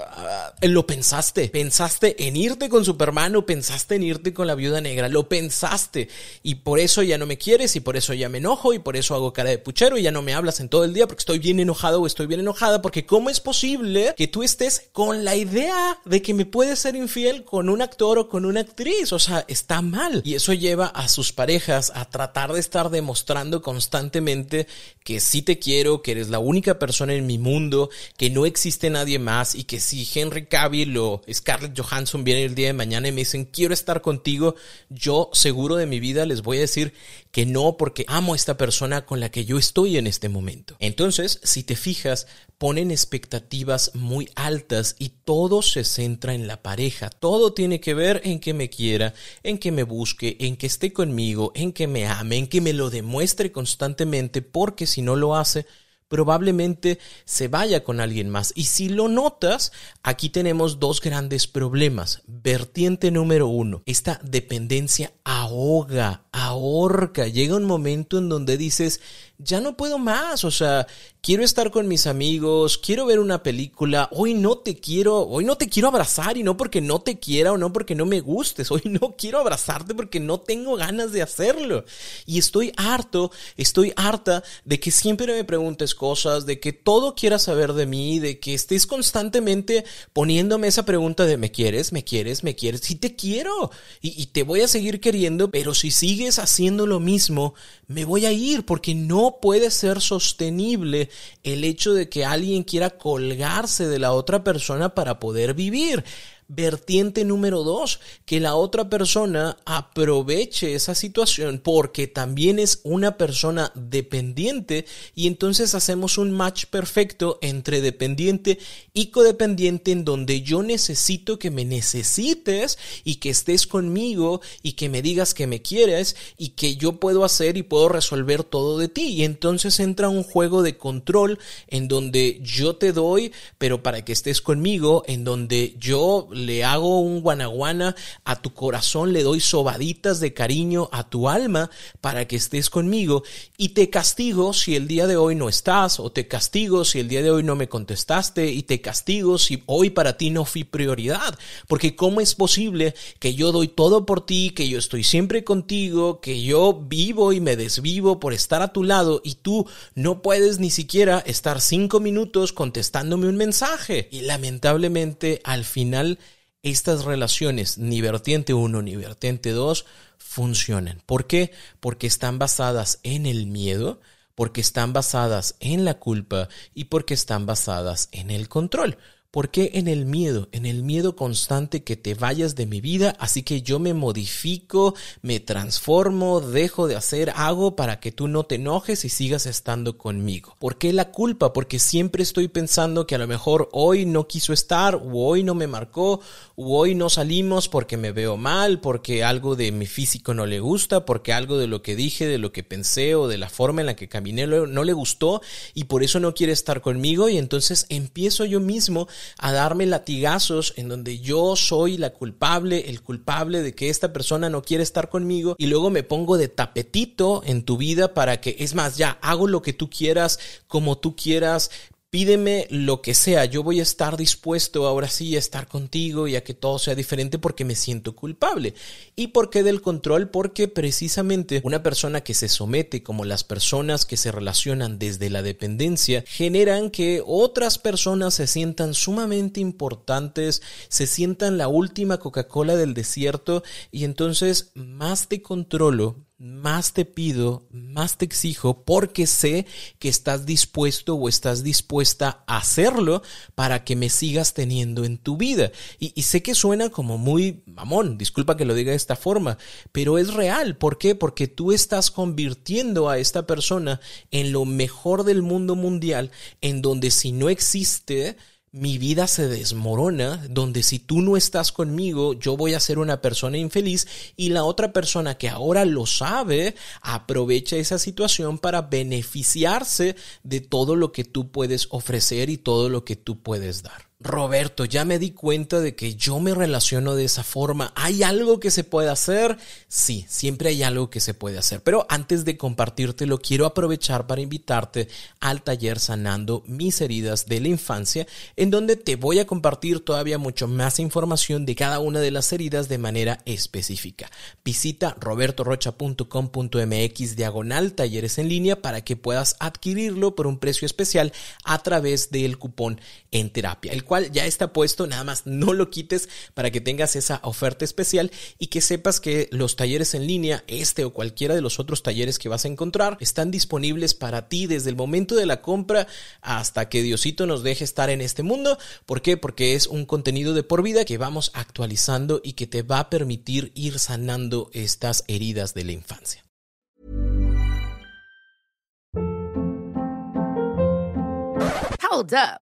Uh, 0.00 0.68
lo 0.68 0.86
pensaste, 0.86 1.48
pensaste 1.48 2.26
en 2.26 2.36
irte 2.36 2.68
con 2.68 2.84
Superman 2.84 3.36
o 3.36 3.46
pensaste 3.46 3.96
en 3.96 4.02
irte 4.02 4.32
con 4.32 4.46
la 4.46 4.54
viuda 4.54 4.80
negra, 4.80 5.08
lo 5.08 5.28
pensaste. 5.28 6.08
Y 6.42 6.56
por 6.56 6.78
eso 6.78 7.02
ya 7.02 7.18
no 7.18 7.26
me 7.26 7.38
quieres 7.38 7.76
y 7.76 7.80
por 7.80 7.96
eso 7.96 8.14
ya 8.14 8.28
me 8.28 8.38
enojo 8.38 8.72
y 8.72 8.78
por 8.78 8.96
eso 8.96 9.14
hago 9.14 9.32
cara 9.32 9.50
de 9.50 9.58
puchero 9.58 9.98
y 9.98 10.02
ya 10.02 10.12
no 10.12 10.22
me 10.22 10.34
hablas 10.34 10.60
en 10.60 10.68
todo 10.68 10.84
el 10.84 10.94
día 10.94 11.06
porque 11.06 11.20
estoy 11.20 11.38
bien 11.38 11.60
enojado 11.60 12.00
o 12.00 12.06
estoy 12.06 12.26
bien 12.26 12.40
enojada 12.40 12.82
porque 12.82 13.06
cómo 13.06 13.30
es 13.30 13.40
posible 13.40 14.14
que 14.16 14.28
tú 14.28 14.42
estés 14.42 14.88
con 14.92 15.24
la 15.24 15.36
idea 15.36 15.98
de 16.04 16.22
que 16.22 16.34
me 16.34 16.46
puedes 16.46 16.78
ser 16.78 16.96
infiel 16.96 17.44
con 17.44 17.68
un 17.68 17.82
actor 17.82 18.18
o 18.18 18.28
con 18.28 18.44
una 18.44 18.60
actriz, 18.60 19.12
o 19.12 19.18
sea, 19.18 19.44
está 19.48 19.82
mal. 19.82 20.22
Y 20.24 20.34
eso 20.34 20.52
lleva 20.52 20.86
a 20.86 21.08
sus 21.08 21.32
parejas 21.32 21.92
a 21.94 22.04
tratar 22.06 22.52
de 22.52 22.60
estar 22.60 22.90
demostrando 22.90 23.62
constantemente 23.62 24.66
que 25.04 25.20
sí 25.20 25.42
te 25.42 25.58
quiero, 25.58 26.02
que 26.02 26.12
eres 26.12 26.28
la 26.28 26.38
única 26.38 26.78
persona 26.78 27.14
en 27.14 27.26
mi 27.26 27.38
mundo, 27.38 27.90
que 28.16 28.30
no 28.30 28.46
existe 28.46 28.90
nadie 28.90 29.18
más 29.18 29.54
y 29.54 29.64
que 29.64 29.80
si 29.90 30.08
Henry 30.14 30.46
Cavill 30.46 30.96
o 30.98 31.20
Scarlett 31.32 31.76
Johansson 31.76 32.22
vienen 32.22 32.44
el 32.44 32.54
día 32.54 32.68
de 32.68 32.74
mañana 32.74 33.08
y 33.08 33.12
me 33.12 33.22
dicen 33.22 33.44
quiero 33.44 33.74
estar 33.74 34.02
contigo, 34.02 34.54
yo 34.88 35.30
seguro 35.32 35.74
de 35.74 35.86
mi 35.86 35.98
vida 35.98 36.26
les 36.26 36.42
voy 36.42 36.58
a 36.58 36.60
decir 36.60 36.94
que 37.32 37.44
no 37.44 37.76
porque 37.76 38.04
amo 38.06 38.32
a 38.32 38.36
esta 38.36 38.56
persona 38.56 39.04
con 39.04 39.18
la 39.18 39.30
que 39.32 39.44
yo 39.44 39.58
estoy 39.58 39.96
en 39.96 40.06
este 40.06 40.28
momento. 40.28 40.76
Entonces, 40.78 41.40
si 41.42 41.64
te 41.64 41.74
fijas, 41.74 42.28
ponen 42.56 42.92
expectativas 42.92 43.90
muy 43.94 44.28
altas 44.36 44.94
y 45.00 45.08
todo 45.24 45.60
se 45.60 45.82
centra 45.82 46.34
en 46.34 46.46
la 46.46 46.62
pareja. 46.62 47.10
Todo 47.10 47.52
tiene 47.52 47.80
que 47.80 47.94
ver 47.94 48.20
en 48.24 48.38
que 48.38 48.54
me 48.54 48.70
quiera, 48.70 49.12
en 49.42 49.58
que 49.58 49.72
me 49.72 49.82
busque, 49.82 50.36
en 50.38 50.56
que 50.56 50.68
esté 50.68 50.92
conmigo, 50.92 51.50
en 51.56 51.72
que 51.72 51.88
me 51.88 52.06
ame, 52.06 52.36
en 52.36 52.46
que 52.46 52.60
me 52.60 52.72
lo 52.72 52.90
demuestre 52.90 53.50
constantemente, 53.50 54.40
porque 54.40 54.86
si 54.86 55.02
no 55.02 55.16
lo 55.16 55.34
hace, 55.34 55.66
probablemente 56.10 56.98
se 57.24 57.46
vaya 57.46 57.84
con 57.84 58.00
alguien 58.00 58.28
más. 58.28 58.52
Y 58.56 58.64
si 58.64 58.88
lo 58.88 59.08
notas, 59.08 59.72
aquí 60.02 60.28
tenemos 60.28 60.80
dos 60.80 61.00
grandes 61.00 61.46
problemas. 61.46 62.22
Vertiente 62.26 63.12
número 63.12 63.46
uno, 63.46 63.82
esta 63.86 64.20
dependencia 64.22 65.12
ahoga, 65.24 66.24
ahorca. 66.32 67.28
Llega 67.28 67.56
un 67.56 67.64
momento 67.64 68.18
en 68.18 68.28
donde 68.28 68.56
dices, 68.56 69.00
ya 69.42 69.60
no 69.60 69.76
puedo 69.76 69.98
más, 69.98 70.44
o 70.44 70.50
sea, 70.50 70.86
quiero 71.22 71.42
estar 71.44 71.70
con 71.70 71.86
mis 71.88 72.06
amigos, 72.06 72.78
quiero 72.78 73.06
ver 73.06 73.18
una 73.18 73.42
película, 73.42 74.08
hoy 74.12 74.34
no 74.34 74.58
te 74.58 74.76
quiero, 74.76 75.20
hoy 75.28 75.44
no 75.44 75.56
te 75.56 75.68
quiero 75.68 75.88
abrazar 75.88 76.36
y 76.36 76.42
no 76.42 76.56
porque 76.56 76.80
no 76.80 77.00
te 77.00 77.18
quiera 77.18 77.52
o 77.52 77.58
no 77.58 77.72
porque 77.72 77.94
no 77.94 78.06
me 78.06 78.20
gustes, 78.20 78.70
hoy 78.70 78.82
no 78.84 79.16
quiero 79.16 79.38
abrazarte 79.38 79.94
porque 79.94 80.20
no 80.20 80.40
tengo 80.40 80.76
ganas 80.76 81.12
de 81.12 81.22
hacerlo. 81.22 81.84
Y 82.26 82.38
estoy 82.38 82.72
harto, 82.76 83.30
estoy 83.56 83.92
harta 83.96 84.42
de 84.64 84.80
que 84.80 84.90
siempre 84.90 85.32
me 85.32 85.44
preguntes 85.44 85.94
cosas, 85.94 86.46
de 86.46 86.60
que 86.60 86.72
todo 86.72 87.14
quieras 87.14 87.42
saber 87.42 87.72
de 87.74 87.86
mí, 87.86 88.18
de 88.18 88.38
que 88.38 88.54
estés 88.54 88.86
constantemente 88.86 89.84
poniéndome 90.12 90.68
esa 90.68 90.84
pregunta 90.84 91.26
de 91.26 91.36
¿me 91.36 91.50
quieres? 91.50 91.92
¿me 91.92 92.04
quieres? 92.04 92.44
¿me 92.44 92.54
quieres? 92.54 92.80
Sí 92.82 92.94
te 92.94 93.14
quiero 93.14 93.70
y, 94.00 94.26
te 94.30 94.42
voy 94.42 94.60
a 94.60 94.68
seguir 94.68 95.00
queriendo, 95.00 95.50
pero 95.50 95.74
si 95.74 95.90
sigues 95.90 96.38
haciendo 96.38 96.86
lo 96.86 97.00
mismo, 97.00 97.54
me 97.86 98.04
voy 98.04 98.26
a 98.26 98.32
ir 98.32 98.64
porque 98.64 98.94
puede 99.38 99.70
ser 99.70 100.00
sostenible 100.00 101.10
el 101.44 101.62
hecho 101.64 101.94
de 101.94 102.08
que 102.08 102.24
alguien 102.24 102.64
quiera 102.64 102.90
colgarse 102.90 103.86
de 103.86 103.98
la 103.98 104.12
otra 104.12 104.42
persona 104.42 104.94
para 104.94 105.20
poder 105.20 105.54
vivir. 105.54 106.04
Vertiente 106.52 107.24
número 107.24 107.62
dos, 107.62 108.00
que 108.24 108.40
la 108.40 108.56
otra 108.56 108.90
persona 108.90 109.56
aproveche 109.64 110.74
esa 110.74 110.96
situación 110.96 111.60
porque 111.62 112.08
también 112.08 112.58
es 112.58 112.80
una 112.82 113.16
persona 113.16 113.70
dependiente 113.76 114.84
y 115.14 115.28
entonces 115.28 115.76
hacemos 115.76 116.18
un 116.18 116.32
match 116.32 116.64
perfecto 116.66 117.38
entre 117.40 117.80
dependiente 117.80 118.58
y 118.92 119.06
codependiente 119.12 119.92
en 119.92 120.04
donde 120.04 120.42
yo 120.42 120.64
necesito 120.64 121.38
que 121.38 121.52
me 121.52 121.64
necesites 121.64 122.78
y 123.04 123.16
que 123.16 123.30
estés 123.30 123.68
conmigo 123.68 124.40
y 124.60 124.72
que 124.72 124.88
me 124.88 125.02
digas 125.02 125.34
que 125.34 125.46
me 125.46 125.62
quieres 125.62 126.16
y 126.36 126.50
que 126.50 126.74
yo 126.74 126.98
puedo 126.98 127.24
hacer 127.24 127.56
y 127.58 127.62
puedo 127.62 127.88
resolver 127.88 128.42
todo 128.42 128.76
de 128.76 128.88
ti. 128.88 129.06
Y 129.06 129.24
entonces 129.24 129.78
entra 129.78 130.08
un 130.08 130.24
juego 130.24 130.62
de 130.62 130.76
control 130.76 131.38
en 131.68 131.86
donde 131.86 132.40
yo 132.42 132.74
te 132.74 132.92
doy, 132.92 133.32
pero 133.58 133.82
para 133.82 134.04
que 134.04 134.12
estés 134.12 134.40
conmigo, 134.40 135.04
en 135.06 135.22
donde 135.22 135.76
yo 135.78 136.28
le 136.46 136.64
hago 136.64 137.00
un 137.00 137.20
guanaguana 137.20 137.94
a 138.24 138.40
tu 138.40 138.52
corazón, 138.52 139.12
le 139.12 139.22
doy 139.22 139.40
sobaditas 139.40 140.20
de 140.20 140.34
cariño 140.34 140.88
a 140.92 141.08
tu 141.08 141.28
alma 141.28 141.70
para 142.00 142.26
que 142.26 142.36
estés 142.36 142.70
conmigo 142.70 143.22
y 143.56 143.70
te 143.70 143.90
castigo 143.90 144.52
si 144.52 144.76
el 144.76 144.88
día 144.88 145.06
de 145.06 145.16
hoy 145.16 145.34
no 145.34 145.48
estás 145.48 146.00
o 146.00 146.10
te 146.10 146.28
castigo 146.28 146.84
si 146.84 147.00
el 147.00 147.08
día 147.08 147.22
de 147.22 147.30
hoy 147.30 147.42
no 147.42 147.56
me 147.56 147.68
contestaste 147.68 148.50
y 148.50 148.62
te 148.62 148.80
castigo 148.80 149.38
si 149.38 149.62
hoy 149.66 149.90
para 149.90 150.16
ti 150.16 150.30
no 150.30 150.44
fui 150.44 150.64
prioridad. 150.64 151.38
Porque 151.68 151.96
¿cómo 151.96 152.20
es 152.20 152.34
posible 152.34 152.94
que 153.18 153.34
yo 153.34 153.52
doy 153.52 153.68
todo 153.68 154.06
por 154.06 154.24
ti, 154.24 154.50
que 154.50 154.68
yo 154.68 154.78
estoy 154.78 155.04
siempre 155.04 155.44
contigo, 155.44 156.20
que 156.20 156.42
yo 156.42 156.72
vivo 156.74 157.32
y 157.32 157.40
me 157.40 157.56
desvivo 157.56 158.20
por 158.20 158.32
estar 158.32 158.62
a 158.62 158.72
tu 158.72 158.84
lado 158.84 159.20
y 159.24 159.34
tú 159.36 159.66
no 159.94 160.22
puedes 160.22 160.58
ni 160.58 160.70
siquiera 160.70 161.20
estar 161.20 161.60
cinco 161.60 162.00
minutos 162.00 162.52
contestándome 162.52 163.28
un 163.28 163.36
mensaje? 163.36 164.08
Y 164.10 164.22
lamentablemente 164.22 165.40
al 165.44 165.64
final 165.64 166.18
estas 166.62 167.04
relaciones, 167.04 167.78
ni 167.78 168.00
vertiente 168.00 168.54
1 168.54 168.82
ni 168.82 168.96
vertiente 168.96 169.50
2, 169.50 169.86
funcionan. 170.18 171.02
¿Por 171.06 171.26
qué? 171.26 171.52
Porque 171.80 172.06
están 172.06 172.38
basadas 172.38 173.00
en 173.02 173.26
el 173.26 173.46
miedo, 173.46 174.00
porque 174.34 174.60
están 174.60 174.92
basadas 174.92 175.56
en 175.60 175.84
la 175.84 175.94
culpa 175.94 176.48
y 176.74 176.84
porque 176.84 177.14
están 177.14 177.46
basadas 177.46 178.08
en 178.12 178.30
el 178.30 178.48
control. 178.48 178.98
¿Por 179.30 179.52
qué 179.52 179.70
en 179.74 179.86
el 179.86 180.06
miedo? 180.06 180.48
En 180.50 180.66
el 180.66 180.82
miedo 180.82 181.14
constante 181.14 181.84
que 181.84 181.96
te 181.96 182.14
vayas 182.14 182.56
de 182.56 182.66
mi 182.66 182.80
vida, 182.80 183.14
así 183.20 183.44
que 183.44 183.62
yo 183.62 183.78
me 183.78 183.94
modifico, 183.94 184.96
me 185.22 185.38
transformo, 185.38 186.40
dejo 186.40 186.88
de 186.88 186.96
hacer, 186.96 187.32
hago 187.36 187.76
para 187.76 188.00
que 188.00 188.10
tú 188.10 188.26
no 188.26 188.42
te 188.42 188.56
enojes 188.56 189.04
y 189.04 189.08
sigas 189.08 189.46
estando 189.46 189.96
conmigo. 189.96 190.56
¿Por 190.58 190.78
qué 190.78 190.92
la 190.92 191.12
culpa? 191.12 191.52
Porque 191.52 191.78
siempre 191.78 192.24
estoy 192.24 192.48
pensando 192.48 193.06
que 193.06 193.14
a 193.14 193.18
lo 193.18 193.28
mejor 193.28 193.68
hoy 193.70 194.04
no 194.04 194.26
quiso 194.26 194.52
estar, 194.52 194.96
o 194.96 195.28
hoy 195.28 195.44
no 195.44 195.54
me 195.54 195.68
marcó, 195.68 196.20
o 196.56 196.76
hoy 196.76 196.96
no 196.96 197.08
salimos 197.08 197.68
porque 197.68 197.96
me 197.96 198.10
veo 198.10 198.36
mal, 198.36 198.80
porque 198.80 199.22
algo 199.22 199.54
de 199.54 199.70
mi 199.70 199.86
físico 199.86 200.34
no 200.34 200.44
le 200.44 200.58
gusta, 200.58 201.06
porque 201.06 201.32
algo 201.32 201.56
de 201.56 201.68
lo 201.68 201.82
que 201.82 201.94
dije, 201.94 202.26
de 202.26 202.38
lo 202.38 202.50
que 202.50 202.64
pensé 202.64 203.14
o 203.14 203.28
de 203.28 203.38
la 203.38 203.48
forma 203.48 203.80
en 203.80 203.86
la 203.86 203.94
que 203.94 204.08
caminé 204.08 204.48
no 204.48 204.82
le 204.82 204.92
gustó 204.92 205.40
y 205.72 205.84
por 205.84 206.02
eso 206.02 206.18
no 206.18 206.34
quiere 206.34 206.52
estar 206.52 206.80
conmigo 206.80 207.28
y 207.28 207.38
entonces 207.38 207.86
empiezo 207.90 208.44
yo 208.44 208.58
mismo 208.58 209.06
a 209.38 209.52
darme 209.52 209.86
latigazos 209.86 210.74
en 210.76 210.88
donde 210.88 211.18
yo 211.18 211.56
soy 211.56 211.96
la 211.96 212.10
culpable, 212.10 212.90
el 212.90 213.02
culpable 213.02 213.62
de 213.62 213.74
que 213.74 213.88
esta 213.88 214.12
persona 214.12 214.48
no 214.50 214.62
quiere 214.62 214.82
estar 214.82 215.08
conmigo 215.08 215.54
y 215.58 215.66
luego 215.66 215.90
me 215.90 216.02
pongo 216.02 216.36
de 216.36 216.48
tapetito 216.48 217.42
en 217.44 217.64
tu 217.64 217.76
vida 217.76 218.14
para 218.14 218.40
que, 218.40 218.56
es 218.58 218.74
más, 218.74 218.96
ya 218.96 219.18
hago 219.22 219.46
lo 219.46 219.62
que 219.62 219.72
tú 219.72 219.90
quieras, 219.90 220.38
como 220.66 220.98
tú 220.98 221.16
quieras, 221.16 221.70
Pídeme 222.10 222.66
lo 222.70 223.02
que 223.02 223.14
sea, 223.14 223.44
yo 223.44 223.62
voy 223.62 223.78
a 223.78 223.84
estar 223.84 224.16
dispuesto 224.16 224.88
ahora 224.88 225.08
sí 225.08 225.36
a 225.36 225.38
estar 225.38 225.68
contigo 225.68 226.26
y 226.26 226.34
a 226.34 226.42
que 226.42 226.54
todo 226.54 226.80
sea 226.80 226.96
diferente 226.96 227.38
porque 227.38 227.64
me 227.64 227.76
siento 227.76 228.16
culpable. 228.16 228.74
¿Y 229.14 229.28
por 229.28 229.48
qué 229.48 229.62
del 229.62 229.80
control? 229.80 230.28
Porque 230.28 230.66
precisamente 230.66 231.60
una 231.62 231.84
persona 231.84 232.22
que 232.22 232.34
se 232.34 232.48
somete, 232.48 233.04
como 233.04 233.24
las 233.24 233.44
personas 233.44 234.06
que 234.06 234.16
se 234.16 234.32
relacionan 234.32 234.98
desde 234.98 235.30
la 235.30 235.42
dependencia, 235.42 236.24
generan 236.26 236.90
que 236.90 237.22
otras 237.24 237.78
personas 237.78 238.34
se 238.34 238.48
sientan 238.48 238.94
sumamente 238.94 239.60
importantes, 239.60 240.62
se 240.88 241.06
sientan 241.06 241.58
la 241.58 241.68
última 241.68 242.18
Coca-Cola 242.18 242.74
del 242.74 242.92
desierto 242.92 243.62
y 243.92 244.02
entonces 244.02 244.72
más 244.74 245.28
te 245.28 245.42
controlo, 245.42 246.16
más 246.40 246.94
te 246.94 247.04
pido, 247.04 247.66
más 247.70 248.16
te 248.16 248.24
exijo, 248.24 248.82
porque 248.82 249.26
sé 249.26 249.66
que 249.98 250.08
estás 250.08 250.46
dispuesto 250.46 251.14
o 251.14 251.28
estás 251.28 251.62
dispuesta 251.62 252.44
a 252.46 252.56
hacerlo 252.56 253.22
para 253.54 253.84
que 253.84 253.94
me 253.94 254.08
sigas 254.08 254.54
teniendo 254.54 255.04
en 255.04 255.18
tu 255.18 255.36
vida. 255.36 255.70
Y, 255.98 256.22
sé 256.22 256.42
que 256.42 256.54
suena 256.54 256.88
como 256.88 257.18
muy 257.18 257.62
mamón, 257.66 258.16
disculpa 258.16 258.56
que 258.56 258.64
lo 258.64 258.74
diga 258.74 258.92
de 258.92 258.96
esta 258.96 259.16
forma, 259.16 259.58
pero 259.92 260.16
es 260.16 260.32
real. 260.32 260.78
¿Por 260.78 260.96
qué? 260.96 261.14
Porque 261.14 261.46
tú 261.46 261.72
estás 261.72 262.10
convirtiendo 262.10 263.10
a 263.10 263.18
esta 263.18 263.46
persona 263.46 264.00
en 264.30 264.50
lo 264.50 264.64
mejor 264.64 265.24
del 265.24 265.42
mundo 265.42 265.76
mundial, 265.76 266.30
en 266.62 266.80
donde 266.80 267.10
si 267.10 267.32
no 267.32 267.50
existe, 267.50 268.38
mi 268.72 268.98
vida 268.98 269.26
se 269.26 269.48
desmorona, 269.48 270.46
donde 270.48 270.82
si 270.82 270.98
tú 271.00 271.22
no 271.22 271.36
estás 271.36 271.72
conmigo, 271.72 272.34
yo 272.34 272.56
voy 272.56 272.74
a 272.74 272.80
ser 272.80 272.98
una 272.98 273.20
persona 273.20 273.58
infeliz 273.58 274.06
y 274.36 274.50
la 274.50 274.64
otra 274.64 274.92
persona 274.92 275.36
que 275.36 275.48
ahora 275.48 275.84
lo 275.84 276.06
sabe, 276.06 276.76
aprovecha 277.02 277.76
esa 277.76 277.98
situación 277.98 278.58
para 278.58 278.82
beneficiarse 278.82 280.14
de 280.44 280.60
todo 280.60 280.94
lo 280.94 281.10
que 281.10 281.24
tú 281.24 281.50
puedes 281.50 281.88
ofrecer 281.90 282.48
y 282.48 282.58
todo 282.58 282.88
lo 282.88 283.04
que 283.04 283.16
tú 283.16 283.42
puedes 283.42 283.82
dar. 283.82 284.09
Roberto, 284.22 284.84
ya 284.84 285.06
me 285.06 285.18
di 285.18 285.30
cuenta 285.30 285.80
de 285.80 285.94
que 285.94 286.14
yo 286.14 286.40
me 286.40 286.52
relaciono 286.52 287.14
de 287.14 287.24
esa 287.24 287.42
forma. 287.42 287.90
¿Hay 287.96 288.22
algo 288.22 288.60
que 288.60 288.70
se 288.70 288.84
puede 288.84 289.08
hacer? 289.08 289.56
Sí, 289.88 290.26
siempre 290.28 290.68
hay 290.68 290.82
algo 290.82 291.08
que 291.08 291.20
se 291.20 291.32
puede 291.32 291.56
hacer. 291.56 291.82
Pero 291.82 292.04
antes 292.10 292.44
de 292.44 292.58
compartírtelo, 292.58 293.38
quiero 293.38 293.64
aprovechar 293.64 294.26
para 294.26 294.42
invitarte 294.42 295.08
al 295.40 295.62
taller 295.62 295.98
Sanando 295.98 296.62
mis 296.66 297.00
heridas 297.00 297.46
de 297.46 297.60
la 297.60 297.68
infancia, 297.68 298.26
en 298.56 298.70
donde 298.70 298.96
te 298.96 299.16
voy 299.16 299.38
a 299.38 299.46
compartir 299.46 300.04
todavía 300.04 300.36
mucho 300.36 300.68
más 300.68 300.98
información 300.98 301.64
de 301.64 301.74
cada 301.74 301.98
una 301.98 302.20
de 302.20 302.30
las 302.30 302.52
heridas 302.52 302.90
de 302.90 302.98
manera 302.98 303.40
específica. 303.46 304.30
Visita 304.62 305.16
robertorocha.com.mx 305.18 307.36
diagonal 307.36 307.94
talleres 307.94 308.36
en 308.36 308.50
línea 308.50 308.82
para 308.82 309.02
que 309.02 309.16
puedas 309.16 309.56
adquirirlo 309.60 310.34
por 310.34 310.46
un 310.46 310.58
precio 310.58 310.84
especial 310.84 311.32
a 311.64 311.82
través 311.82 312.30
del 312.30 312.58
cupón 312.58 313.00
en 313.30 313.48
terapia 313.48 313.94
cual 314.10 314.32
ya 314.32 314.44
está 314.44 314.72
puesto, 314.72 315.06
nada 315.06 315.22
más 315.22 315.46
no 315.46 315.72
lo 315.72 315.88
quites 315.88 316.28
para 316.54 316.72
que 316.72 316.80
tengas 316.80 317.14
esa 317.14 317.38
oferta 317.44 317.84
especial 317.84 318.32
y 318.58 318.66
que 318.66 318.80
sepas 318.80 319.20
que 319.20 319.48
los 319.52 319.76
talleres 319.76 320.14
en 320.14 320.26
línea, 320.26 320.64
este 320.66 321.04
o 321.04 321.12
cualquiera 321.12 321.54
de 321.54 321.60
los 321.60 321.78
otros 321.78 322.02
talleres 322.02 322.40
que 322.40 322.48
vas 322.48 322.64
a 322.64 322.68
encontrar, 322.68 323.16
están 323.20 323.52
disponibles 323.52 324.14
para 324.14 324.48
ti 324.48 324.66
desde 324.66 324.90
el 324.90 324.96
momento 324.96 325.36
de 325.36 325.46
la 325.46 325.62
compra 325.62 326.08
hasta 326.40 326.88
que 326.88 327.04
Diosito 327.04 327.46
nos 327.46 327.62
deje 327.62 327.84
estar 327.84 328.10
en 328.10 328.20
este 328.20 328.42
mundo. 328.42 328.78
¿Por 329.06 329.22
qué? 329.22 329.36
Porque 329.36 329.76
es 329.76 329.86
un 329.86 330.06
contenido 330.06 330.54
de 330.54 330.64
por 330.64 330.82
vida 330.82 331.04
que 331.04 331.16
vamos 331.16 331.52
actualizando 331.54 332.40
y 332.42 332.54
que 332.54 332.66
te 332.66 332.82
va 332.82 332.98
a 332.98 333.10
permitir 333.10 333.70
ir 333.76 334.00
sanando 334.00 334.70
estas 334.72 335.22
heridas 335.28 335.72
de 335.72 335.84
la 335.84 335.92
infancia. 335.92 336.44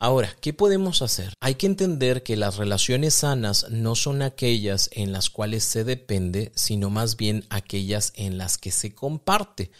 Ahora, 0.00 0.36
¿qué 0.40 0.52
podemos 0.52 1.02
hacer? 1.02 1.34
Hay 1.40 1.56
que 1.56 1.66
entender 1.66 2.22
que 2.22 2.36
las 2.36 2.56
relaciones 2.56 3.14
sanas 3.14 3.66
no 3.70 3.96
son 3.96 4.22
aquellas 4.22 4.88
en 4.92 5.12
las 5.12 5.28
cuales 5.28 5.64
se 5.64 5.82
depende, 5.82 6.52
sino 6.54 6.88
más 6.88 7.16
bien 7.16 7.44
aquellas 7.50 8.12
en 8.14 8.38
las 8.38 8.58
que 8.58 8.70
se 8.70 8.94
comparte. 8.94 9.72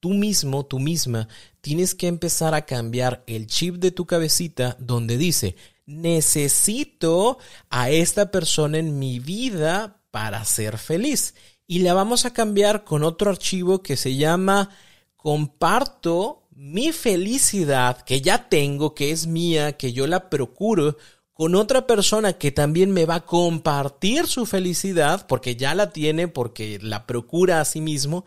Tú 0.00 0.14
mismo, 0.14 0.66
tú 0.66 0.80
misma, 0.80 1.28
tienes 1.60 1.94
que 1.94 2.08
empezar 2.08 2.54
a 2.54 2.66
cambiar 2.66 3.22
el 3.28 3.46
chip 3.46 3.76
de 3.76 3.92
tu 3.92 4.04
cabecita 4.04 4.76
donde 4.80 5.16
dice, 5.16 5.54
necesito 5.86 7.38
a 7.70 7.88
esta 7.90 8.32
persona 8.32 8.78
en 8.78 8.98
mi 8.98 9.20
vida 9.20 10.02
para 10.10 10.44
ser 10.44 10.76
feliz. 10.76 11.36
Y 11.68 11.78
la 11.80 11.94
vamos 11.94 12.24
a 12.24 12.32
cambiar 12.32 12.82
con 12.82 13.04
otro 13.04 13.30
archivo 13.30 13.80
que 13.80 13.96
se 13.96 14.16
llama 14.16 14.70
comparto 15.16 16.41
mi 16.54 16.92
felicidad 16.92 18.02
que 18.02 18.20
ya 18.20 18.48
tengo, 18.48 18.94
que 18.94 19.10
es 19.10 19.26
mía, 19.26 19.72
que 19.76 19.92
yo 19.92 20.06
la 20.06 20.28
procuro, 20.28 20.96
con 21.32 21.54
otra 21.54 21.86
persona 21.86 22.34
que 22.34 22.52
también 22.52 22.90
me 22.90 23.06
va 23.06 23.16
a 23.16 23.26
compartir 23.26 24.26
su 24.26 24.44
felicidad, 24.46 25.26
porque 25.26 25.56
ya 25.56 25.74
la 25.74 25.90
tiene, 25.90 26.28
porque 26.28 26.78
la 26.80 27.06
procura 27.06 27.60
a 27.60 27.64
sí 27.64 27.80
mismo, 27.80 28.24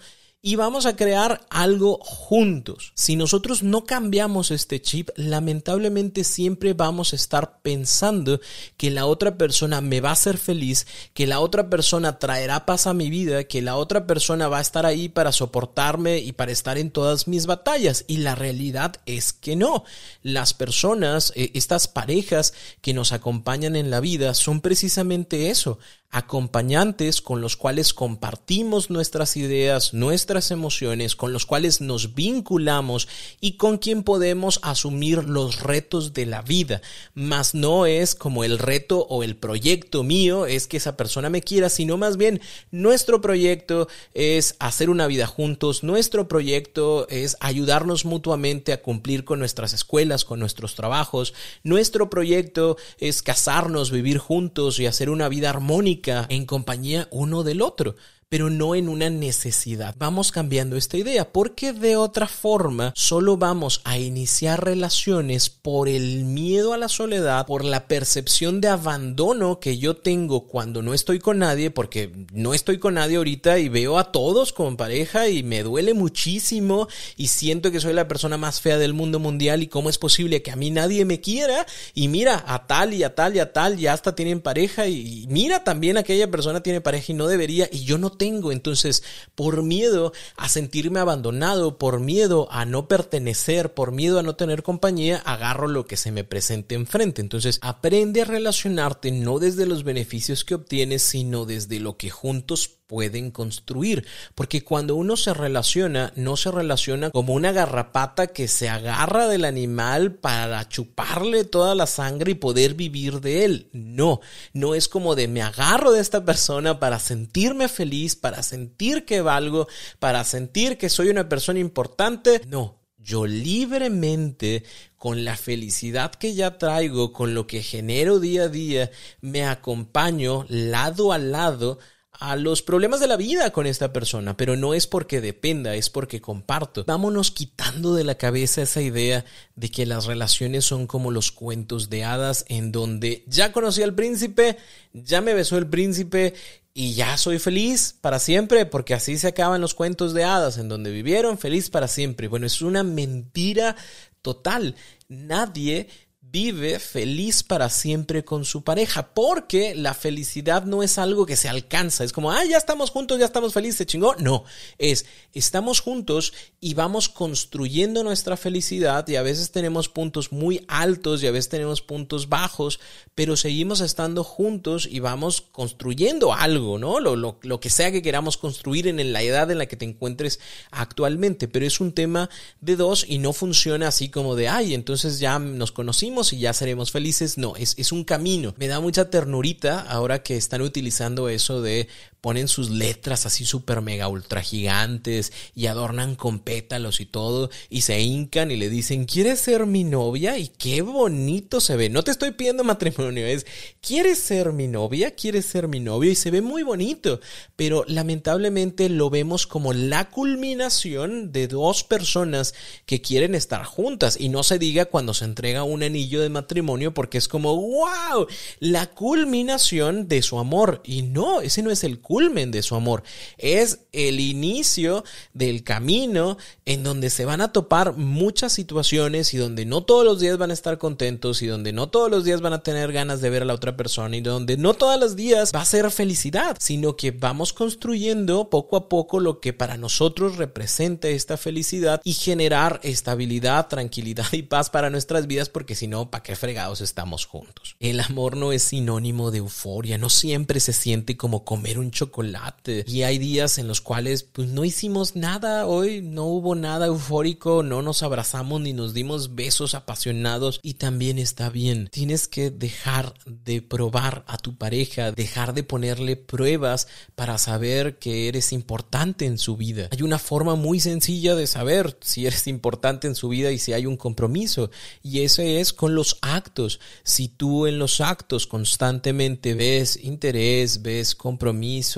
y 0.47 0.57
vamos 0.57 0.85
a 0.85 0.95
crear 0.95 1.41
algo 1.49 1.97
juntos. 2.03 2.91
Si 2.93 3.15
nosotros 3.15 3.63
no 3.63 3.83
cambiamos 3.85 4.51
este 4.51 4.79
chip, 4.79 5.09
lamentablemente 5.15 6.23
siempre 6.23 6.73
vamos 6.73 7.13
a 7.13 7.15
estar 7.15 7.63
pensando 7.63 8.39
que 8.77 8.91
la 8.91 9.07
otra 9.07 9.39
persona 9.39 9.81
me 9.81 10.01
va 10.01 10.09
a 10.09 10.13
hacer 10.13 10.37
feliz, 10.37 10.85
que 11.15 11.25
la 11.25 11.39
otra 11.39 11.71
persona 11.71 12.19
traerá 12.19 12.67
paz 12.67 12.85
a 12.85 12.93
mi 12.93 13.09
vida, 13.09 13.45
que 13.45 13.63
la 13.63 13.75
otra 13.75 14.05
persona 14.05 14.47
va 14.47 14.59
a 14.59 14.61
estar 14.61 14.85
ahí 14.85 15.09
para 15.09 15.31
soportarme 15.31 16.19
y 16.19 16.31
para 16.33 16.51
estar 16.51 16.77
en 16.77 16.91
todas 16.91 17.27
mis 17.27 17.47
batallas. 17.47 18.05
Y 18.07 18.17
la 18.17 18.35
realidad 18.35 18.97
es 19.07 19.33
que 19.33 19.55
no. 19.55 19.83
Las 20.21 20.53
personas, 20.53 21.33
eh, 21.35 21.49
estas 21.55 21.87
parejas 21.87 22.53
que 22.81 22.93
nos 22.93 23.13
acompañan 23.13 23.75
en 23.75 23.89
la 23.89 23.99
vida 23.99 24.35
son 24.35 24.61
precisamente 24.61 25.49
eso, 25.49 25.79
acompañantes 26.15 27.21
con 27.21 27.41
los 27.41 27.57
cuales 27.57 27.93
compartimos 27.93 28.89
nuestras 28.89 29.35
ideas, 29.35 29.93
nuestras 29.93 30.49
emociones, 30.49 31.13
con 31.13 31.33
los 31.33 31.45
cuales 31.45 31.81
nos 31.81 32.15
vinculamos 32.15 33.09
y 33.41 33.57
con 33.57 33.77
quien 33.77 34.01
podemos 34.01 34.61
asumir 34.63 35.25
los 35.25 35.59
retos 35.59 36.13
de 36.13 36.25
la 36.25 36.41
vida. 36.41 36.81
Mas 37.15 37.53
no 37.53 37.85
es 37.85 38.15
como 38.15 38.45
el 38.45 38.59
reto 38.59 39.05
o 39.09 39.23
el 39.23 39.35
proyecto 39.35 40.03
mío 40.03 40.45
es 40.45 40.67
que 40.67 40.77
esa 40.77 40.95
persona 40.95 41.29
me 41.29 41.41
quiera, 41.41 41.67
sino 41.67 41.97
más 41.97 42.15
bien 42.15 42.39
nuestro 42.71 43.19
proyecto 43.19 43.89
es 44.13 44.55
hacer 44.59 44.89
una 44.89 45.07
vida 45.07 45.27
juntos, 45.27 45.83
nuestro 45.83 46.29
proyecto 46.29 47.09
es 47.09 47.35
ayudarnos 47.41 48.05
mutuamente 48.05 48.71
a 48.71 48.81
cumplir 48.81 49.25
con 49.25 49.39
nuestras 49.39 49.73
escuelas, 49.73 50.23
con 50.23 50.39
nuestros 50.39 50.75
trabajos, 50.75 51.33
nuestro 51.63 52.09
proyecto 52.09 52.77
es 52.99 53.21
casarnos, 53.21 53.91
vivir 53.91 54.17
juntos 54.17 54.79
y 54.79 54.85
hacer 54.85 55.09
una 55.09 55.27
vida 55.27 55.49
armónica 55.49 56.04
en 56.07 56.45
compañía 56.45 57.07
uno 57.11 57.43
del 57.43 57.61
otro 57.61 57.95
pero 58.35 58.49
no 58.49 58.75
en 58.75 58.89
una 58.89 59.09
necesidad. 59.09 59.95
Vamos 59.97 60.33
cambiando 60.33 60.75
esta 60.75 60.97
idea 60.97 61.31
porque 61.31 61.71
de 61.71 61.95
otra 61.95 62.27
forma 62.27 62.91
solo 62.93 63.37
vamos 63.37 63.79
a 63.85 63.97
iniciar 63.97 64.61
relaciones 64.61 65.49
por 65.49 65.87
el 65.87 66.25
miedo 66.25 66.73
a 66.73 66.77
la 66.77 66.89
soledad, 66.89 67.45
por 67.45 67.63
la 67.63 67.87
percepción 67.87 68.59
de 68.59 68.67
abandono 68.67 69.61
que 69.61 69.77
yo 69.77 69.95
tengo 69.95 70.47
cuando 70.47 70.81
no 70.81 70.93
estoy 70.93 71.19
con 71.19 71.39
nadie, 71.39 71.71
porque 71.71 72.11
no 72.33 72.53
estoy 72.53 72.77
con 72.77 72.95
nadie 72.95 73.15
ahorita 73.15 73.57
y 73.57 73.69
veo 73.69 73.97
a 73.97 74.11
todos 74.11 74.51
como 74.51 74.75
pareja 74.75 75.29
y 75.29 75.41
me 75.41 75.63
duele 75.63 75.93
muchísimo 75.93 76.89
y 77.15 77.27
siento 77.27 77.71
que 77.71 77.79
soy 77.79 77.93
la 77.93 78.09
persona 78.09 78.35
más 78.35 78.59
fea 78.59 78.77
del 78.77 78.93
mundo 78.93 79.17
mundial 79.17 79.63
y 79.63 79.67
cómo 79.67 79.89
es 79.89 79.97
posible 79.97 80.41
que 80.41 80.51
a 80.51 80.57
mí 80.57 80.71
nadie 80.71 81.05
me 81.05 81.21
quiera 81.21 81.65
y 81.93 82.09
mira 82.09 82.43
a 82.45 82.67
tal 82.67 82.93
y 82.93 83.03
a 83.03 83.15
tal 83.15 83.33
y 83.37 83.39
a 83.39 83.53
tal 83.53 83.77
ya 83.77 83.93
hasta 83.93 84.13
tienen 84.13 84.41
pareja 84.41 84.87
y 84.87 85.25
mira 85.29 85.63
también 85.63 85.95
aquella 85.95 86.29
persona 86.29 86.61
tiene 86.61 86.81
pareja 86.81 87.13
y 87.13 87.15
no 87.15 87.27
debería 87.27 87.69
y 87.71 87.85
yo 87.85 87.97
no 87.97 88.09
tengo 88.09 88.24
entonces, 88.25 89.03
por 89.35 89.63
miedo 89.63 90.13
a 90.37 90.49
sentirme 90.49 90.99
abandonado, 90.99 91.77
por 91.77 91.99
miedo 91.99 92.47
a 92.51 92.65
no 92.65 92.87
pertenecer, 92.87 93.73
por 93.73 93.91
miedo 93.91 94.19
a 94.19 94.23
no 94.23 94.35
tener 94.35 94.63
compañía, 94.63 95.21
agarro 95.25 95.67
lo 95.67 95.85
que 95.85 95.97
se 95.97 96.11
me 96.11 96.23
presente 96.23 96.75
enfrente. 96.75 97.21
Entonces, 97.21 97.59
aprende 97.61 98.21
a 98.21 98.25
relacionarte 98.25 99.11
no 99.11 99.39
desde 99.39 99.65
los 99.65 99.83
beneficios 99.83 100.43
que 100.43 100.55
obtienes, 100.55 101.01
sino 101.01 101.45
desde 101.45 101.79
lo 101.79 101.97
que 101.97 102.09
juntos 102.09 102.69
pueden 102.87 103.31
construir. 103.31 104.05
Porque 104.35 104.63
cuando 104.63 104.95
uno 104.95 105.17
se 105.17 105.33
relaciona, 105.33 106.13
no 106.15 106.37
se 106.37 106.51
relaciona 106.51 107.11
como 107.11 107.33
una 107.33 107.51
garrapata 107.51 108.27
que 108.27 108.47
se 108.47 108.69
agarra 108.69 109.27
del 109.27 109.45
animal 109.45 110.13
para 110.13 110.67
chuparle 110.67 111.43
toda 111.43 111.75
la 111.75 111.87
sangre 111.87 112.31
y 112.31 112.35
poder 112.35 112.73
vivir 112.73 113.21
de 113.21 113.45
él. 113.45 113.69
No, 113.73 114.21
no 114.53 114.75
es 114.75 114.87
como 114.87 115.15
de 115.15 115.27
me 115.27 115.41
agarro 115.41 115.91
de 115.91 116.01
esta 116.01 116.25
persona 116.25 116.79
para 116.79 116.99
sentirme 116.99 117.67
feliz, 117.67 118.15
para 118.15 118.43
sentir 118.43 119.05
que 119.05 119.21
valgo, 119.21 119.67
para 119.99 120.23
sentir 120.23 120.77
que 120.77 120.89
soy 120.89 121.09
una 121.09 121.27
persona 121.29 121.59
importante. 121.59 122.41
No, 122.47 122.79
yo 123.05 123.27
libremente, 123.27 124.63
con 124.97 125.25
la 125.25 125.37
felicidad 125.37 126.11
que 126.11 126.33
ya 126.33 126.57
traigo, 126.57 127.13
con 127.13 127.35
lo 127.35 127.45
que 127.45 127.61
genero 127.61 128.19
día 128.19 128.43
a 128.43 128.47
día, 128.47 128.89
me 129.21 129.45
acompaño 129.45 130.45
lado 130.49 131.13
a 131.13 131.19
lado 131.19 131.77
a 132.19 132.35
los 132.35 132.61
problemas 132.61 132.99
de 132.99 133.07
la 133.07 133.17
vida 133.17 133.51
con 133.51 133.67
esta 133.67 133.91
persona, 133.93 134.37
pero 134.37 134.55
no 134.55 134.73
es 134.73 134.87
porque 134.87 135.21
dependa, 135.21 135.75
es 135.75 135.89
porque 135.89 136.21
comparto. 136.21 136.83
Vámonos 136.85 137.31
quitando 137.31 137.93
de 137.93 138.03
la 138.03 138.15
cabeza 138.15 138.61
esa 138.61 138.81
idea 138.81 139.25
de 139.55 139.69
que 139.69 139.85
las 139.85 140.05
relaciones 140.05 140.65
son 140.65 140.87
como 140.87 141.11
los 141.11 141.31
cuentos 141.31 141.89
de 141.89 142.03
hadas 142.03 142.45
en 142.47 142.71
donde 142.71 143.23
ya 143.27 143.51
conocí 143.51 143.83
al 143.83 143.95
príncipe, 143.95 144.57
ya 144.93 145.21
me 145.21 145.33
besó 145.33 145.57
el 145.57 145.67
príncipe 145.67 146.33
y 146.73 146.93
ya 146.93 147.17
soy 147.17 147.39
feliz 147.39 147.95
para 148.01 148.19
siempre, 148.19 148.65
porque 148.65 148.93
así 148.93 149.17
se 149.17 149.27
acaban 149.27 149.61
los 149.61 149.73
cuentos 149.73 150.13
de 150.13 150.25
hadas, 150.25 150.57
en 150.57 150.67
donde 150.67 150.91
vivieron 150.91 151.37
feliz 151.37 151.69
para 151.69 151.87
siempre. 151.87 152.27
Bueno, 152.27 152.45
es 152.45 152.61
una 152.61 152.83
mentira 152.83 153.77
total. 154.21 154.75
Nadie 155.07 155.87
vive 156.35 156.79
feliz 156.79 157.43
para 157.43 157.69
siempre 157.69 158.25
con 158.25 158.43
su 158.43 158.65
pareja, 158.65 159.13
porque 159.13 159.73
la 159.73 159.93
felicidad 159.93 160.65
no 160.65 160.83
es 160.83 160.97
algo 160.97 161.25
que 161.25 161.37
se 161.37 161.47
alcanza, 161.47 162.03
es 162.03 162.11
como, 162.11 162.29
ah, 162.29 162.43
ya 162.43 162.57
estamos 162.57 162.89
juntos, 162.89 163.17
ya 163.19 163.25
estamos 163.25 163.53
felices, 163.53 163.77
se 163.77 163.85
chingó. 163.85 164.15
No, 164.15 164.43
es, 164.77 165.05
estamos 165.31 165.79
juntos 165.79 166.33
y 166.59 166.73
vamos 166.73 167.07
construyendo 167.07 168.03
nuestra 168.03 168.35
felicidad 168.35 169.07
y 169.07 169.15
a 169.15 169.21
veces 169.21 169.51
tenemos 169.51 169.87
puntos 169.87 170.33
muy 170.33 170.65
altos 170.67 171.23
y 171.23 171.27
a 171.27 171.31
veces 171.31 171.47
tenemos 171.47 171.81
puntos 171.81 172.27
bajos, 172.27 172.81
pero 173.15 173.37
seguimos 173.37 173.79
estando 173.79 174.25
juntos 174.25 174.89
y 174.91 174.99
vamos 174.99 175.39
construyendo 175.39 176.33
algo, 176.33 176.77
¿no? 176.77 176.99
Lo, 176.99 177.15
lo, 177.15 177.39
lo 177.43 177.61
que 177.61 177.69
sea 177.69 177.93
que 177.93 178.01
queramos 178.01 178.35
construir 178.35 178.89
en 178.89 179.13
la 179.13 179.21
edad 179.21 179.49
en 179.51 179.57
la 179.57 179.67
que 179.67 179.77
te 179.77 179.85
encuentres 179.85 180.41
actualmente, 180.71 181.47
pero 181.47 181.65
es 181.65 181.79
un 181.79 181.93
tema 181.93 182.29
de 182.59 182.75
dos 182.75 183.05
y 183.07 183.19
no 183.19 183.31
funciona 183.31 183.87
así 183.87 184.09
como 184.09 184.35
de, 184.35 184.49
ay, 184.49 184.73
entonces 184.73 185.19
ya 185.19 185.39
nos 185.39 185.71
conocimos, 185.71 186.24
y 186.33 186.39
ya 186.39 186.53
seremos 186.53 186.91
felices. 186.91 187.37
No, 187.37 187.55
es, 187.55 187.75
es 187.77 187.91
un 187.91 188.03
camino. 188.03 188.53
Me 188.57 188.67
da 188.67 188.79
mucha 188.79 189.09
ternurita 189.09 189.81
ahora 189.81 190.23
que 190.23 190.37
están 190.37 190.61
utilizando 190.61 191.29
eso 191.29 191.61
de 191.61 191.87
ponen 192.25 192.47
sus 192.47 192.71
letras 192.71 193.27
así 193.27 193.45
súper 193.45 193.81
mega 193.81 194.07
ultra 194.07 194.41
gigantes 194.41 195.31
y 195.53 195.67
adornan 195.67 196.15
con 196.15 196.39
pétalos 196.39 196.99
y 196.99 197.05
todo 197.05 197.51
y 197.69 197.81
se 197.81 198.01
hincan 198.01 198.49
y 198.49 198.55
le 198.55 198.67
dicen, 198.67 199.05
¿quieres 199.05 199.39
ser 199.39 199.67
mi 199.67 199.83
novia? 199.83 200.39
Y 200.39 200.47
qué 200.47 200.81
bonito 200.81 201.61
se 201.61 201.75
ve. 201.75 201.91
No 201.91 202.03
te 202.03 202.09
estoy 202.09 202.31
pidiendo 202.31 202.63
matrimonio, 202.63 203.27
es, 203.27 203.45
¿quieres 203.79 204.17
ser 204.17 204.53
mi 204.53 204.67
novia? 204.67 205.11
¿Quieres 205.11 205.45
ser 205.45 205.67
mi 205.67 205.79
novio? 205.79 206.09
Y 206.09 206.15
se 206.15 206.31
ve 206.31 206.41
muy 206.41 206.63
bonito, 206.63 207.19
pero 207.55 207.85
lamentablemente 207.87 208.89
lo 208.89 209.11
vemos 209.11 209.45
como 209.45 209.73
la 209.73 210.09
culminación 210.09 211.31
de 211.31 211.47
dos 211.47 211.83
personas 211.83 212.55
que 212.87 213.01
quieren 213.01 213.35
estar 213.35 213.63
juntas 213.65 214.17
y 214.19 214.29
no 214.29 214.41
se 214.41 214.57
diga 214.57 214.85
cuando 214.85 215.13
se 215.13 215.25
entrega 215.25 215.61
un 215.61 215.83
anillo 215.83 216.21
de 216.21 216.29
matrimonio 216.29 216.91
porque 216.91 217.19
es 217.19 217.27
como, 217.27 217.55
wow, 217.55 218.25
la 218.57 218.87
culminación 218.87 220.07
de 220.07 220.23
su 220.23 220.39
amor. 220.39 220.81
Y 220.83 221.03
no, 221.03 221.41
ese 221.41 221.61
no 221.61 221.69
es 221.69 221.83
el 221.83 221.99
culmen 222.15 222.49
de 222.49 222.63
su 222.63 222.75
amor. 222.75 223.03
Es 223.37 223.79
el 223.91 224.21
inicio 224.21 225.03
del 225.33 225.65
camino 225.65 226.37
en 226.63 226.81
donde 226.81 227.09
se 227.09 227.25
van 227.25 227.41
a 227.41 227.51
topar 227.51 227.97
muchas 227.97 228.53
situaciones 228.53 229.33
y 229.33 229.37
donde 229.37 229.65
no 229.65 229.83
todos 229.83 230.05
los 230.05 230.21
días 230.21 230.37
van 230.37 230.49
a 230.49 230.53
estar 230.53 230.77
contentos 230.77 231.41
y 231.41 231.47
donde 231.47 231.73
no 231.73 231.89
todos 231.89 232.09
los 232.09 232.23
días 232.23 232.39
van 232.39 232.53
a 232.53 232.63
tener 232.63 232.93
ganas 232.93 233.19
de 233.19 233.29
ver 233.29 233.41
a 233.41 233.45
la 233.45 233.53
otra 233.53 233.75
persona 233.75 234.15
y 234.15 234.21
donde 234.21 234.55
no 234.55 234.75
todos 234.75 234.97
los 234.97 235.17
días 235.17 235.51
va 235.53 235.59
a 235.59 235.65
ser 235.65 235.91
felicidad, 235.91 236.55
sino 236.57 236.95
que 236.95 237.11
vamos 237.11 237.51
construyendo 237.51 238.49
poco 238.49 238.77
a 238.77 238.87
poco 238.87 239.19
lo 239.19 239.41
que 239.41 239.51
para 239.51 239.75
nosotros 239.75 240.37
representa 240.37 241.09
esta 241.09 241.35
felicidad 241.35 241.99
y 242.05 242.13
generar 242.13 242.79
estabilidad, 242.81 243.67
tranquilidad 243.67 244.31
y 244.31 244.43
paz 244.43 244.69
para 244.69 244.89
nuestras 244.89 245.27
vidas 245.27 245.49
porque 245.49 245.75
si 245.75 245.87
no, 245.87 246.09
¿para 246.09 246.23
qué 246.23 246.37
fregados 246.37 246.79
estamos 246.79 247.25
juntos? 247.25 247.75
El 247.81 247.99
amor 247.99 248.37
no 248.37 248.53
es 248.53 248.63
sinónimo 248.63 249.31
de 249.31 249.39
euforia, 249.39 249.97
no 249.97 250.09
siempre 250.09 250.61
se 250.61 250.71
siente 250.71 251.17
como 251.17 251.43
comer 251.43 251.77
un 251.77 251.91
chocolate 251.91 252.04
chocolate. 252.05 252.85
Y 252.87 253.03
hay 253.03 253.17
días 253.17 253.57
en 253.57 253.67
los 253.67 253.81
cuales 253.81 254.23
pues 254.23 254.47
no 254.47 254.63
hicimos 254.63 255.15
nada 255.15 255.65
hoy, 255.65 256.01
no 256.01 256.25
hubo 256.25 256.55
nada 256.55 256.87
eufórico, 256.87 257.63
no 257.63 257.81
nos 257.81 258.03
abrazamos 258.03 258.61
ni 258.61 258.73
nos 258.73 258.93
dimos 258.93 259.35
besos 259.35 259.73
apasionados 259.75 260.59
y 260.61 260.75
también 260.75 261.17
está 261.17 261.49
bien. 261.49 261.89
Tienes 261.91 262.27
que 262.27 262.51
dejar 262.51 263.13
de 263.25 263.61
probar 263.61 264.23
a 264.27 264.37
tu 264.37 264.55
pareja, 264.55 265.11
dejar 265.11 265.53
de 265.53 265.63
ponerle 265.63 266.15
pruebas 266.15 266.87
para 267.15 267.37
saber 267.37 267.97
que 267.97 268.27
eres 268.27 268.53
importante 268.53 269.25
en 269.25 269.37
su 269.37 269.57
vida. 269.57 269.89
Hay 269.91 270.01
una 270.01 270.19
forma 270.19 270.55
muy 270.55 270.79
sencilla 270.79 271.35
de 271.35 271.47
saber 271.47 271.97
si 272.01 272.25
eres 272.25 272.47
importante 272.47 273.07
en 273.07 273.15
su 273.15 273.29
vida 273.29 273.51
y 273.51 273.59
si 273.59 273.73
hay 273.73 273.85
un 273.85 273.97
compromiso 273.97 274.69
y 275.01 275.21
ese 275.21 275.59
es 275.59 275.73
con 275.73 275.95
los 275.95 276.17
actos. 276.21 276.79
Si 277.03 277.27
tú 277.27 277.67
en 277.67 277.79
los 277.79 278.01
actos 278.01 278.47
constantemente 278.47 279.53
ves 279.53 279.97
interés, 280.01 280.81
ves 280.81 281.15
compromiso, 281.15 281.94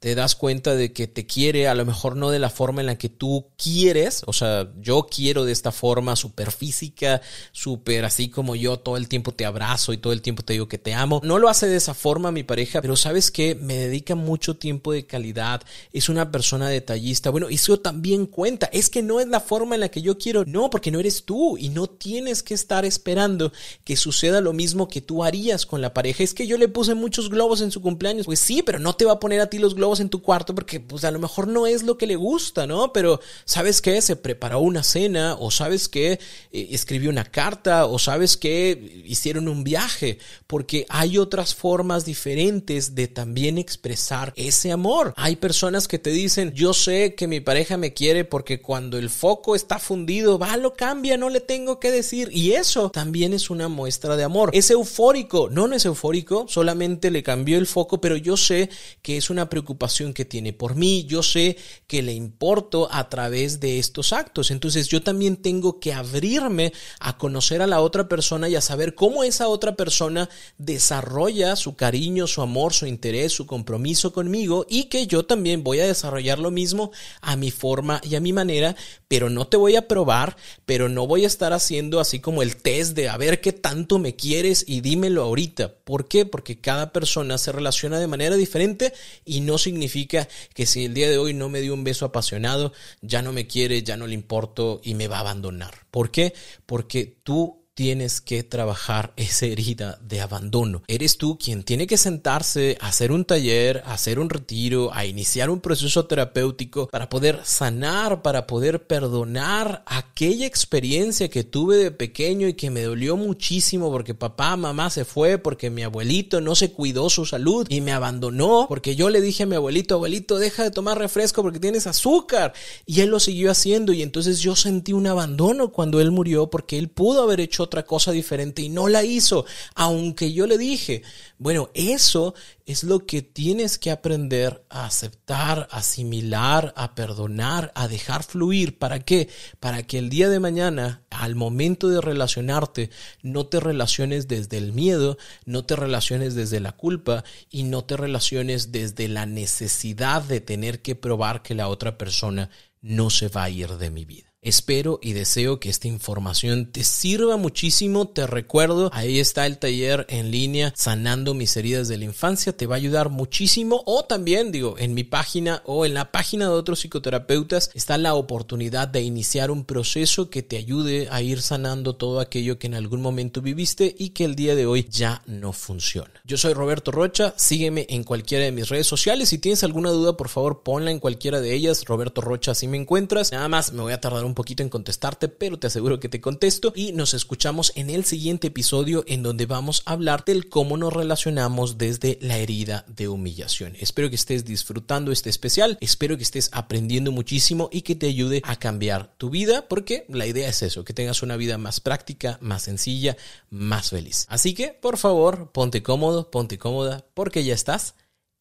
te 0.00 0.14
das 0.14 0.34
cuenta 0.34 0.74
de 0.74 0.92
que 0.92 1.06
te 1.06 1.26
quiere 1.26 1.68
a 1.68 1.74
lo 1.74 1.84
mejor 1.84 2.16
no 2.16 2.30
de 2.30 2.38
la 2.38 2.50
forma 2.50 2.80
en 2.80 2.86
la 2.86 2.98
que 2.98 3.08
tú 3.08 3.46
quieres, 3.56 4.22
o 4.26 4.32
sea, 4.32 4.70
yo 4.80 5.06
quiero 5.10 5.44
de 5.44 5.52
esta 5.52 5.72
forma 5.72 6.16
súper 6.16 6.50
física, 6.50 7.20
súper 7.52 8.04
así 8.04 8.28
como 8.28 8.56
yo 8.56 8.78
todo 8.78 8.96
el 8.96 9.08
tiempo 9.08 9.32
te 9.32 9.44
abrazo 9.44 9.92
y 9.92 9.98
todo 9.98 10.12
el 10.12 10.22
tiempo 10.22 10.42
te 10.42 10.54
digo 10.54 10.68
que 10.68 10.78
te 10.78 10.94
amo. 10.94 11.20
No 11.24 11.38
lo 11.38 11.48
hace 11.48 11.66
de 11.66 11.76
esa 11.76 11.94
forma 11.94 12.32
mi 12.32 12.42
pareja, 12.42 12.82
pero 12.82 12.96
sabes 12.96 13.30
que 13.30 13.54
me 13.54 13.76
dedica 13.76 14.14
mucho 14.14 14.56
tiempo 14.56 14.92
de 14.92 15.06
calidad, 15.06 15.62
es 15.92 16.08
una 16.08 16.30
persona 16.30 16.68
detallista. 16.68 17.30
Bueno, 17.30 17.48
eso 17.48 17.78
también 17.80 18.26
cuenta, 18.26 18.68
es 18.72 18.90
que 18.90 19.02
no 19.02 19.20
es 19.20 19.28
la 19.28 19.40
forma 19.40 19.74
en 19.74 19.80
la 19.80 19.88
que 19.88 20.02
yo 20.02 20.18
quiero, 20.18 20.44
no, 20.44 20.70
porque 20.70 20.90
no 20.90 21.00
eres 21.00 21.24
tú 21.24 21.56
y 21.58 21.68
no 21.68 21.86
tienes 21.86 22.42
que 22.42 22.54
estar 22.54 22.84
esperando 22.84 23.52
que 23.84 23.96
suceda 23.96 24.40
lo 24.40 24.52
mismo 24.52 24.88
que 24.88 25.00
tú 25.00 25.24
harías 25.24 25.66
con 25.66 25.80
la 25.80 25.94
pareja. 25.94 26.22
Es 26.22 26.34
que 26.34 26.46
yo 26.46 26.58
le 26.58 26.68
puse 26.68 26.94
muchos 26.94 27.30
globos 27.30 27.60
en 27.60 27.70
su 27.70 27.80
cumpleaños. 27.80 28.26
Pues 28.26 28.40
sí, 28.40 28.62
pero 28.62 28.78
no 28.78 28.94
te 28.94 29.04
va 29.04 29.12
a 29.12 29.20
poner 29.22 29.40
a 29.40 29.46
ti 29.46 29.58
los 29.58 29.76
globos 29.76 30.00
en 30.00 30.08
tu 30.08 30.20
cuarto 30.20 30.52
porque 30.52 30.80
pues 30.80 31.04
a 31.04 31.12
lo 31.12 31.20
mejor 31.20 31.46
no 31.46 31.68
es 31.68 31.84
lo 31.84 31.96
que 31.96 32.08
le 32.08 32.16
gusta, 32.16 32.66
¿no? 32.66 32.92
Pero 32.92 33.20
¿sabes 33.44 33.80
qué? 33.80 34.02
Se 34.02 34.16
preparó 34.16 34.58
una 34.58 34.82
cena 34.82 35.36
o 35.38 35.52
sabes 35.52 35.88
que 35.88 36.18
escribió 36.50 37.08
una 37.08 37.22
carta 37.22 37.86
o 37.86 38.00
sabes 38.00 38.36
que 38.36 39.04
hicieron 39.06 39.46
un 39.46 39.62
viaje 39.62 40.18
porque 40.48 40.86
hay 40.88 41.18
otras 41.18 41.54
formas 41.54 42.04
diferentes 42.04 42.96
de 42.96 43.06
también 43.06 43.58
expresar 43.58 44.32
ese 44.34 44.72
amor. 44.72 45.14
Hay 45.16 45.36
personas 45.36 45.86
que 45.86 46.00
te 46.00 46.10
dicen, 46.10 46.52
yo 46.52 46.74
sé 46.74 47.14
que 47.14 47.28
mi 47.28 47.38
pareja 47.38 47.76
me 47.76 47.94
quiere 47.94 48.24
porque 48.24 48.60
cuando 48.60 48.98
el 48.98 49.08
foco 49.08 49.54
está 49.54 49.78
fundido, 49.78 50.36
va, 50.36 50.56
lo 50.56 50.74
cambia, 50.74 51.16
no 51.16 51.30
le 51.30 51.40
tengo 51.40 51.78
que 51.78 51.92
decir. 51.92 52.28
Y 52.32 52.54
eso 52.54 52.90
también 52.90 53.34
es 53.34 53.50
una 53.50 53.68
muestra 53.68 54.16
de 54.16 54.24
amor. 54.24 54.50
Es 54.52 54.68
eufórico, 54.72 55.48
no, 55.48 55.68
no 55.68 55.76
es 55.76 55.84
eufórico, 55.84 56.46
solamente 56.48 57.12
le 57.12 57.22
cambió 57.22 57.56
el 57.56 57.68
foco, 57.68 58.00
pero 58.00 58.16
yo 58.16 58.36
sé 58.36 58.68
que 59.00 59.11
es 59.16 59.30
una 59.30 59.48
preocupación 59.48 60.12
que 60.14 60.24
tiene 60.24 60.52
por 60.52 60.74
mí, 60.74 61.04
yo 61.04 61.22
sé 61.22 61.56
que 61.86 62.02
le 62.02 62.12
importo 62.12 62.88
a 62.90 63.08
través 63.08 63.60
de 63.60 63.78
estos 63.78 64.12
actos. 64.12 64.50
Entonces 64.50 64.88
yo 64.88 65.02
también 65.02 65.36
tengo 65.36 65.80
que 65.80 65.92
abrirme 65.92 66.72
a 67.00 67.18
conocer 67.18 67.62
a 67.62 67.66
la 67.66 67.80
otra 67.80 68.08
persona 68.08 68.48
y 68.48 68.56
a 68.56 68.60
saber 68.60 68.94
cómo 68.94 69.24
esa 69.24 69.48
otra 69.48 69.76
persona 69.76 70.28
desarrolla 70.58 71.56
su 71.56 71.76
cariño, 71.76 72.26
su 72.26 72.42
amor, 72.42 72.72
su 72.72 72.86
interés, 72.86 73.32
su 73.32 73.46
compromiso 73.46 74.12
conmigo 74.12 74.66
y 74.68 74.84
que 74.84 75.06
yo 75.06 75.24
también 75.24 75.62
voy 75.62 75.80
a 75.80 75.86
desarrollar 75.86 76.38
lo 76.38 76.50
mismo 76.50 76.92
a 77.20 77.36
mi 77.36 77.50
forma 77.50 78.00
y 78.02 78.14
a 78.14 78.20
mi 78.20 78.32
manera, 78.32 78.76
pero 79.08 79.30
no 79.30 79.46
te 79.46 79.56
voy 79.56 79.76
a 79.76 79.88
probar, 79.88 80.36
pero 80.66 80.88
no 80.88 81.06
voy 81.06 81.24
a 81.24 81.26
estar 81.26 81.52
haciendo 81.52 82.00
así 82.00 82.20
como 82.20 82.42
el 82.42 82.56
test 82.56 82.94
de 82.94 83.08
a 83.08 83.16
ver 83.16 83.40
qué 83.40 83.52
tanto 83.52 83.98
me 83.98 84.16
quieres 84.16 84.64
y 84.66 84.80
dímelo 84.80 85.22
ahorita. 85.22 85.74
¿Por 85.84 86.08
qué? 86.08 86.26
Porque 86.26 86.60
cada 86.60 86.92
persona 86.92 87.38
se 87.38 87.52
relaciona 87.52 87.98
de 87.98 88.06
manera 88.06 88.36
diferente 88.36 88.92
y 89.24 89.40
no 89.40 89.58
significa 89.58 90.28
que 90.54 90.66
si 90.66 90.84
el 90.84 90.94
día 90.94 91.10
de 91.10 91.18
hoy 91.18 91.34
no 91.34 91.48
me 91.48 91.60
dio 91.60 91.74
un 91.74 91.84
beso 91.84 92.04
apasionado, 92.04 92.72
ya 93.00 93.22
no 93.22 93.32
me 93.32 93.46
quiere, 93.46 93.82
ya 93.82 93.96
no 93.96 94.06
le 94.06 94.14
importo 94.14 94.80
y 94.82 94.94
me 94.94 95.08
va 95.08 95.18
a 95.18 95.20
abandonar. 95.20 95.74
¿Por 95.90 96.10
qué? 96.10 96.34
Porque 96.66 97.18
tú 97.22 97.61
tienes 97.74 98.20
que 98.20 98.42
trabajar 98.42 99.14
esa 99.16 99.46
herida 99.46 99.98
de 100.02 100.20
abandono. 100.20 100.82
Eres 100.88 101.16
tú 101.16 101.38
quien 101.38 101.62
tiene 101.62 101.86
que 101.86 101.96
sentarse 101.96 102.76
a 102.80 102.88
hacer 102.88 103.12
un 103.12 103.24
taller, 103.24 103.82
a 103.86 103.94
hacer 103.94 104.18
un 104.18 104.28
retiro, 104.28 104.92
a 104.92 105.06
iniciar 105.06 105.48
un 105.48 105.60
proceso 105.60 106.04
terapéutico 106.04 106.88
para 106.88 107.08
poder 107.08 107.40
sanar, 107.44 108.20
para 108.20 108.46
poder 108.46 108.86
perdonar 108.86 109.82
aquella 109.86 110.46
experiencia 110.46 111.30
que 111.30 111.44
tuve 111.44 111.76
de 111.78 111.90
pequeño 111.90 112.46
y 112.46 112.54
que 112.54 112.70
me 112.70 112.82
dolió 112.82 113.16
muchísimo 113.16 113.90
porque 113.90 114.14
papá, 114.14 114.56
mamá 114.56 114.90
se 114.90 115.06
fue, 115.06 115.38
porque 115.38 115.70
mi 115.70 115.82
abuelito 115.82 116.42
no 116.42 116.54
se 116.54 116.72
cuidó 116.72 117.08
su 117.08 117.24
salud 117.24 117.66
y 117.70 117.80
me 117.80 117.92
abandonó, 117.92 118.66
porque 118.68 118.96
yo 118.96 119.08
le 119.08 119.22
dije 119.22 119.44
a 119.44 119.46
mi 119.46 119.56
abuelito, 119.56 119.94
abuelito, 119.94 120.38
deja 120.38 120.62
de 120.62 120.70
tomar 120.70 120.98
refresco 120.98 121.42
porque 121.42 121.60
tienes 121.60 121.86
azúcar. 121.86 122.52
Y 122.84 123.00
él 123.00 123.08
lo 123.08 123.18
siguió 123.18 123.50
haciendo 123.50 123.94
y 123.94 124.02
entonces 124.02 124.40
yo 124.40 124.56
sentí 124.56 124.92
un 124.92 125.06
abandono 125.06 125.72
cuando 125.72 126.00
él 126.00 126.10
murió 126.10 126.50
porque 126.50 126.78
él 126.78 126.90
pudo 126.90 127.22
haber 127.22 127.40
hecho 127.40 127.61
otra 127.62 127.84
cosa 127.84 128.12
diferente 128.12 128.62
y 128.62 128.68
no 128.68 128.88
la 128.88 129.04
hizo, 129.04 129.46
aunque 129.74 130.32
yo 130.32 130.46
le 130.46 130.58
dije, 130.58 131.02
bueno, 131.38 131.70
eso 131.74 132.34
es 132.66 132.84
lo 132.84 133.06
que 133.06 133.22
tienes 133.22 133.78
que 133.78 133.90
aprender 133.90 134.64
a 134.68 134.86
aceptar, 134.86 135.68
a 135.70 135.78
asimilar, 135.78 136.72
a 136.76 136.94
perdonar, 136.94 137.72
a 137.74 137.88
dejar 137.88 138.22
fluir. 138.22 138.78
¿Para 138.78 139.00
qué? 139.00 139.28
Para 139.60 139.82
que 139.82 139.98
el 139.98 140.08
día 140.08 140.28
de 140.28 140.40
mañana, 140.40 141.02
al 141.10 141.34
momento 141.34 141.88
de 141.88 142.00
relacionarte, 142.00 142.90
no 143.22 143.46
te 143.46 143.60
relaciones 143.60 144.28
desde 144.28 144.58
el 144.58 144.72
miedo, 144.72 145.18
no 145.44 145.64
te 145.64 145.76
relaciones 145.76 146.34
desde 146.34 146.60
la 146.60 146.72
culpa 146.72 147.24
y 147.50 147.64
no 147.64 147.84
te 147.84 147.96
relaciones 147.96 148.72
desde 148.72 149.08
la 149.08 149.26
necesidad 149.26 150.22
de 150.22 150.40
tener 150.40 150.82
que 150.82 150.94
probar 150.94 151.42
que 151.42 151.54
la 151.54 151.68
otra 151.68 151.98
persona 151.98 152.50
no 152.80 153.10
se 153.10 153.28
va 153.28 153.44
a 153.44 153.50
ir 153.50 153.70
de 153.76 153.90
mi 153.90 154.04
vida. 154.04 154.31
Espero 154.44 154.98
y 155.00 155.12
deseo 155.12 155.60
que 155.60 155.70
esta 155.70 155.86
información 155.86 156.66
te 156.66 156.82
sirva 156.82 157.36
muchísimo. 157.36 158.08
Te 158.08 158.26
recuerdo, 158.26 158.90
ahí 158.92 159.20
está 159.20 159.46
el 159.46 159.58
taller 159.58 160.04
en 160.08 160.32
línea 160.32 160.72
Sanando 160.76 161.32
mis 161.32 161.56
heridas 161.56 161.86
de 161.86 161.96
la 161.96 162.06
infancia. 162.06 162.52
Te 162.52 162.66
va 162.66 162.74
a 162.74 162.78
ayudar 162.78 163.08
muchísimo. 163.08 163.84
O 163.86 164.04
también, 164.04 164.50
digo, 164.50 164.74
en 164.78 164.94
mi 164.94 165.04
página 165.04 165.62
o 165.64 165.86
en 165.86 165.94
la 165.94 166.10
página 166.10 166.46
de 166.46 166.54
otros 166.54 166.80
psicoterapeutas 166.80 167.70
está 167.74 167.98
la 167.98 168.14
oportunidad 168.14 168.88
de 168.88 169.02
iniciar 169.02 169.52
un 169.52 169.64
proceso 169.64 170.28
que 170.28 170.42
te 170.42 170.56
ayude 170.56 171.06
a 171.12 171.22
ir 171.22 171.40
sanando 171.40 171.94
todo 171.94 172.18
aquello 172.18 172.58
que 172.58 172.66
en 172.66 172.74
algún 172.74 173.00
momento 173.00 173.42
viviste 173.42 173.94
y 173.96 174.08
que 174.08 174.24
el 174.24 174.34
día 174.34 174.56
de 174.56 174.66
hoy 174.66 174.88
ya 174.90 175.22
no 175.26 175.52
funciona. 175.52 176.20
Yo 176.24 176.36
soy 176.36 176.54
Roberto 176.54 176.90
Rocha. 176.90 177.32
Sígueme 177.36 177.86
en 177.88 178.02
cualquiera 178.02 178.44
de 178.46 178.50
mis 178.50 178.68
redes 178.68 178.88
sociales. 178.88 179.28
Si 179.28 179.38
tienes 179.38 179.62
alguna 179.62 179.90
duda, 179.90 180.16
por 180.16 180.28
favor, 180.28 180.64
ponla 180.64 180.90
en 180.90 180.98
cualquiera 180.98 181.40
de 181.40 181.54
ellas. 181.54 181.84
Roberto 181.84 182.20
Rocha, 182.20 182.56
si 182.56 182.66
me 182.66 182.76
encuentras. 182.76 183.30
Nada 183.30 183.46
más 183.46 183.72
me 183.72 183.82
voy 183.82 183.92
a 183.92 184.00
tardar 184.00 184.24
un 184.24 184.31
un 184.32 184.34
poquito 184.34 184.62
en 184.62 184.70
contestarte, 184.70 185.28
pero 185.28 185.58
te 185.58 185.66
aseguro 185.66 186.00
que 186.00 186.08
te 186.08 186.22
contesto 186.22 186.72
y 186.74 186.92
nos 186.92 187.12
escuchamos 187.12 187.70
en 187.76 187.90
el 187.90 188.06
siguiente 188.06 188.46
episodio 188.46 189.04
en 189.06 189.22
donde 189.22 189.44
vamos 189.44 189.82
a 189.84 189.92
hablar 189.92 190.24
del 190.24 190.48
cómo 190.48 190.78
nos 190.78 190.90
relacionamos 190.90 191.76
desde 191.76 192.18
la 192.22 192.38
herida 192.38 192.86
de 192.88 193.08
humillación. 193.08 193.76
Espero 193.78 194.08
que 194.08 194.16
estés 194.16 194.46
disfrutando 194.46 195.12
este 195.12 195.28
especial, 195.28 195.76
espero 195.82 196.16
que 196.16 196.22
estés 196.22 196.48
aprendiendo 196.52 197.12
muchísimo 197.12 197.68
y 197.70 197.82
que 197.82 197.94
te 197.94 198.06
ayude 198.06 198.40
a 198.44 198.56
cambiar 198.56 199.14
tu 199.18 199.28
vida, 199.28 199.68
porque 199.68 200.06
la 200.08 200.26
idea 200.26 200.48
es 200.48 200.62
eso, 200.62 200.82
que 200.82 200.94
tengas 200.94 201.22
una 201.22 201.36
vida 201.36 201.58
más 201.58 201.80
práctica, 201.80 202.38
más 202.40 202.62
sencilla, 202.62 203.18
más 203.50 203.90
feliz. 203.90 204.24
Así 204.30 204.54
que, 204.54 204.68
por 204.68 204.96
favor, 204.96 205.52
ponte 205.52 205.82
cómodo, 205.82 206.30
ponte 206.30 206.56
cómoda, 206.56 207.04
porque 207.12 207.44
ya 207.44 207.52
estás 207.52 207.96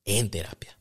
en 0.06 0.30
terapia. 0.30 0.81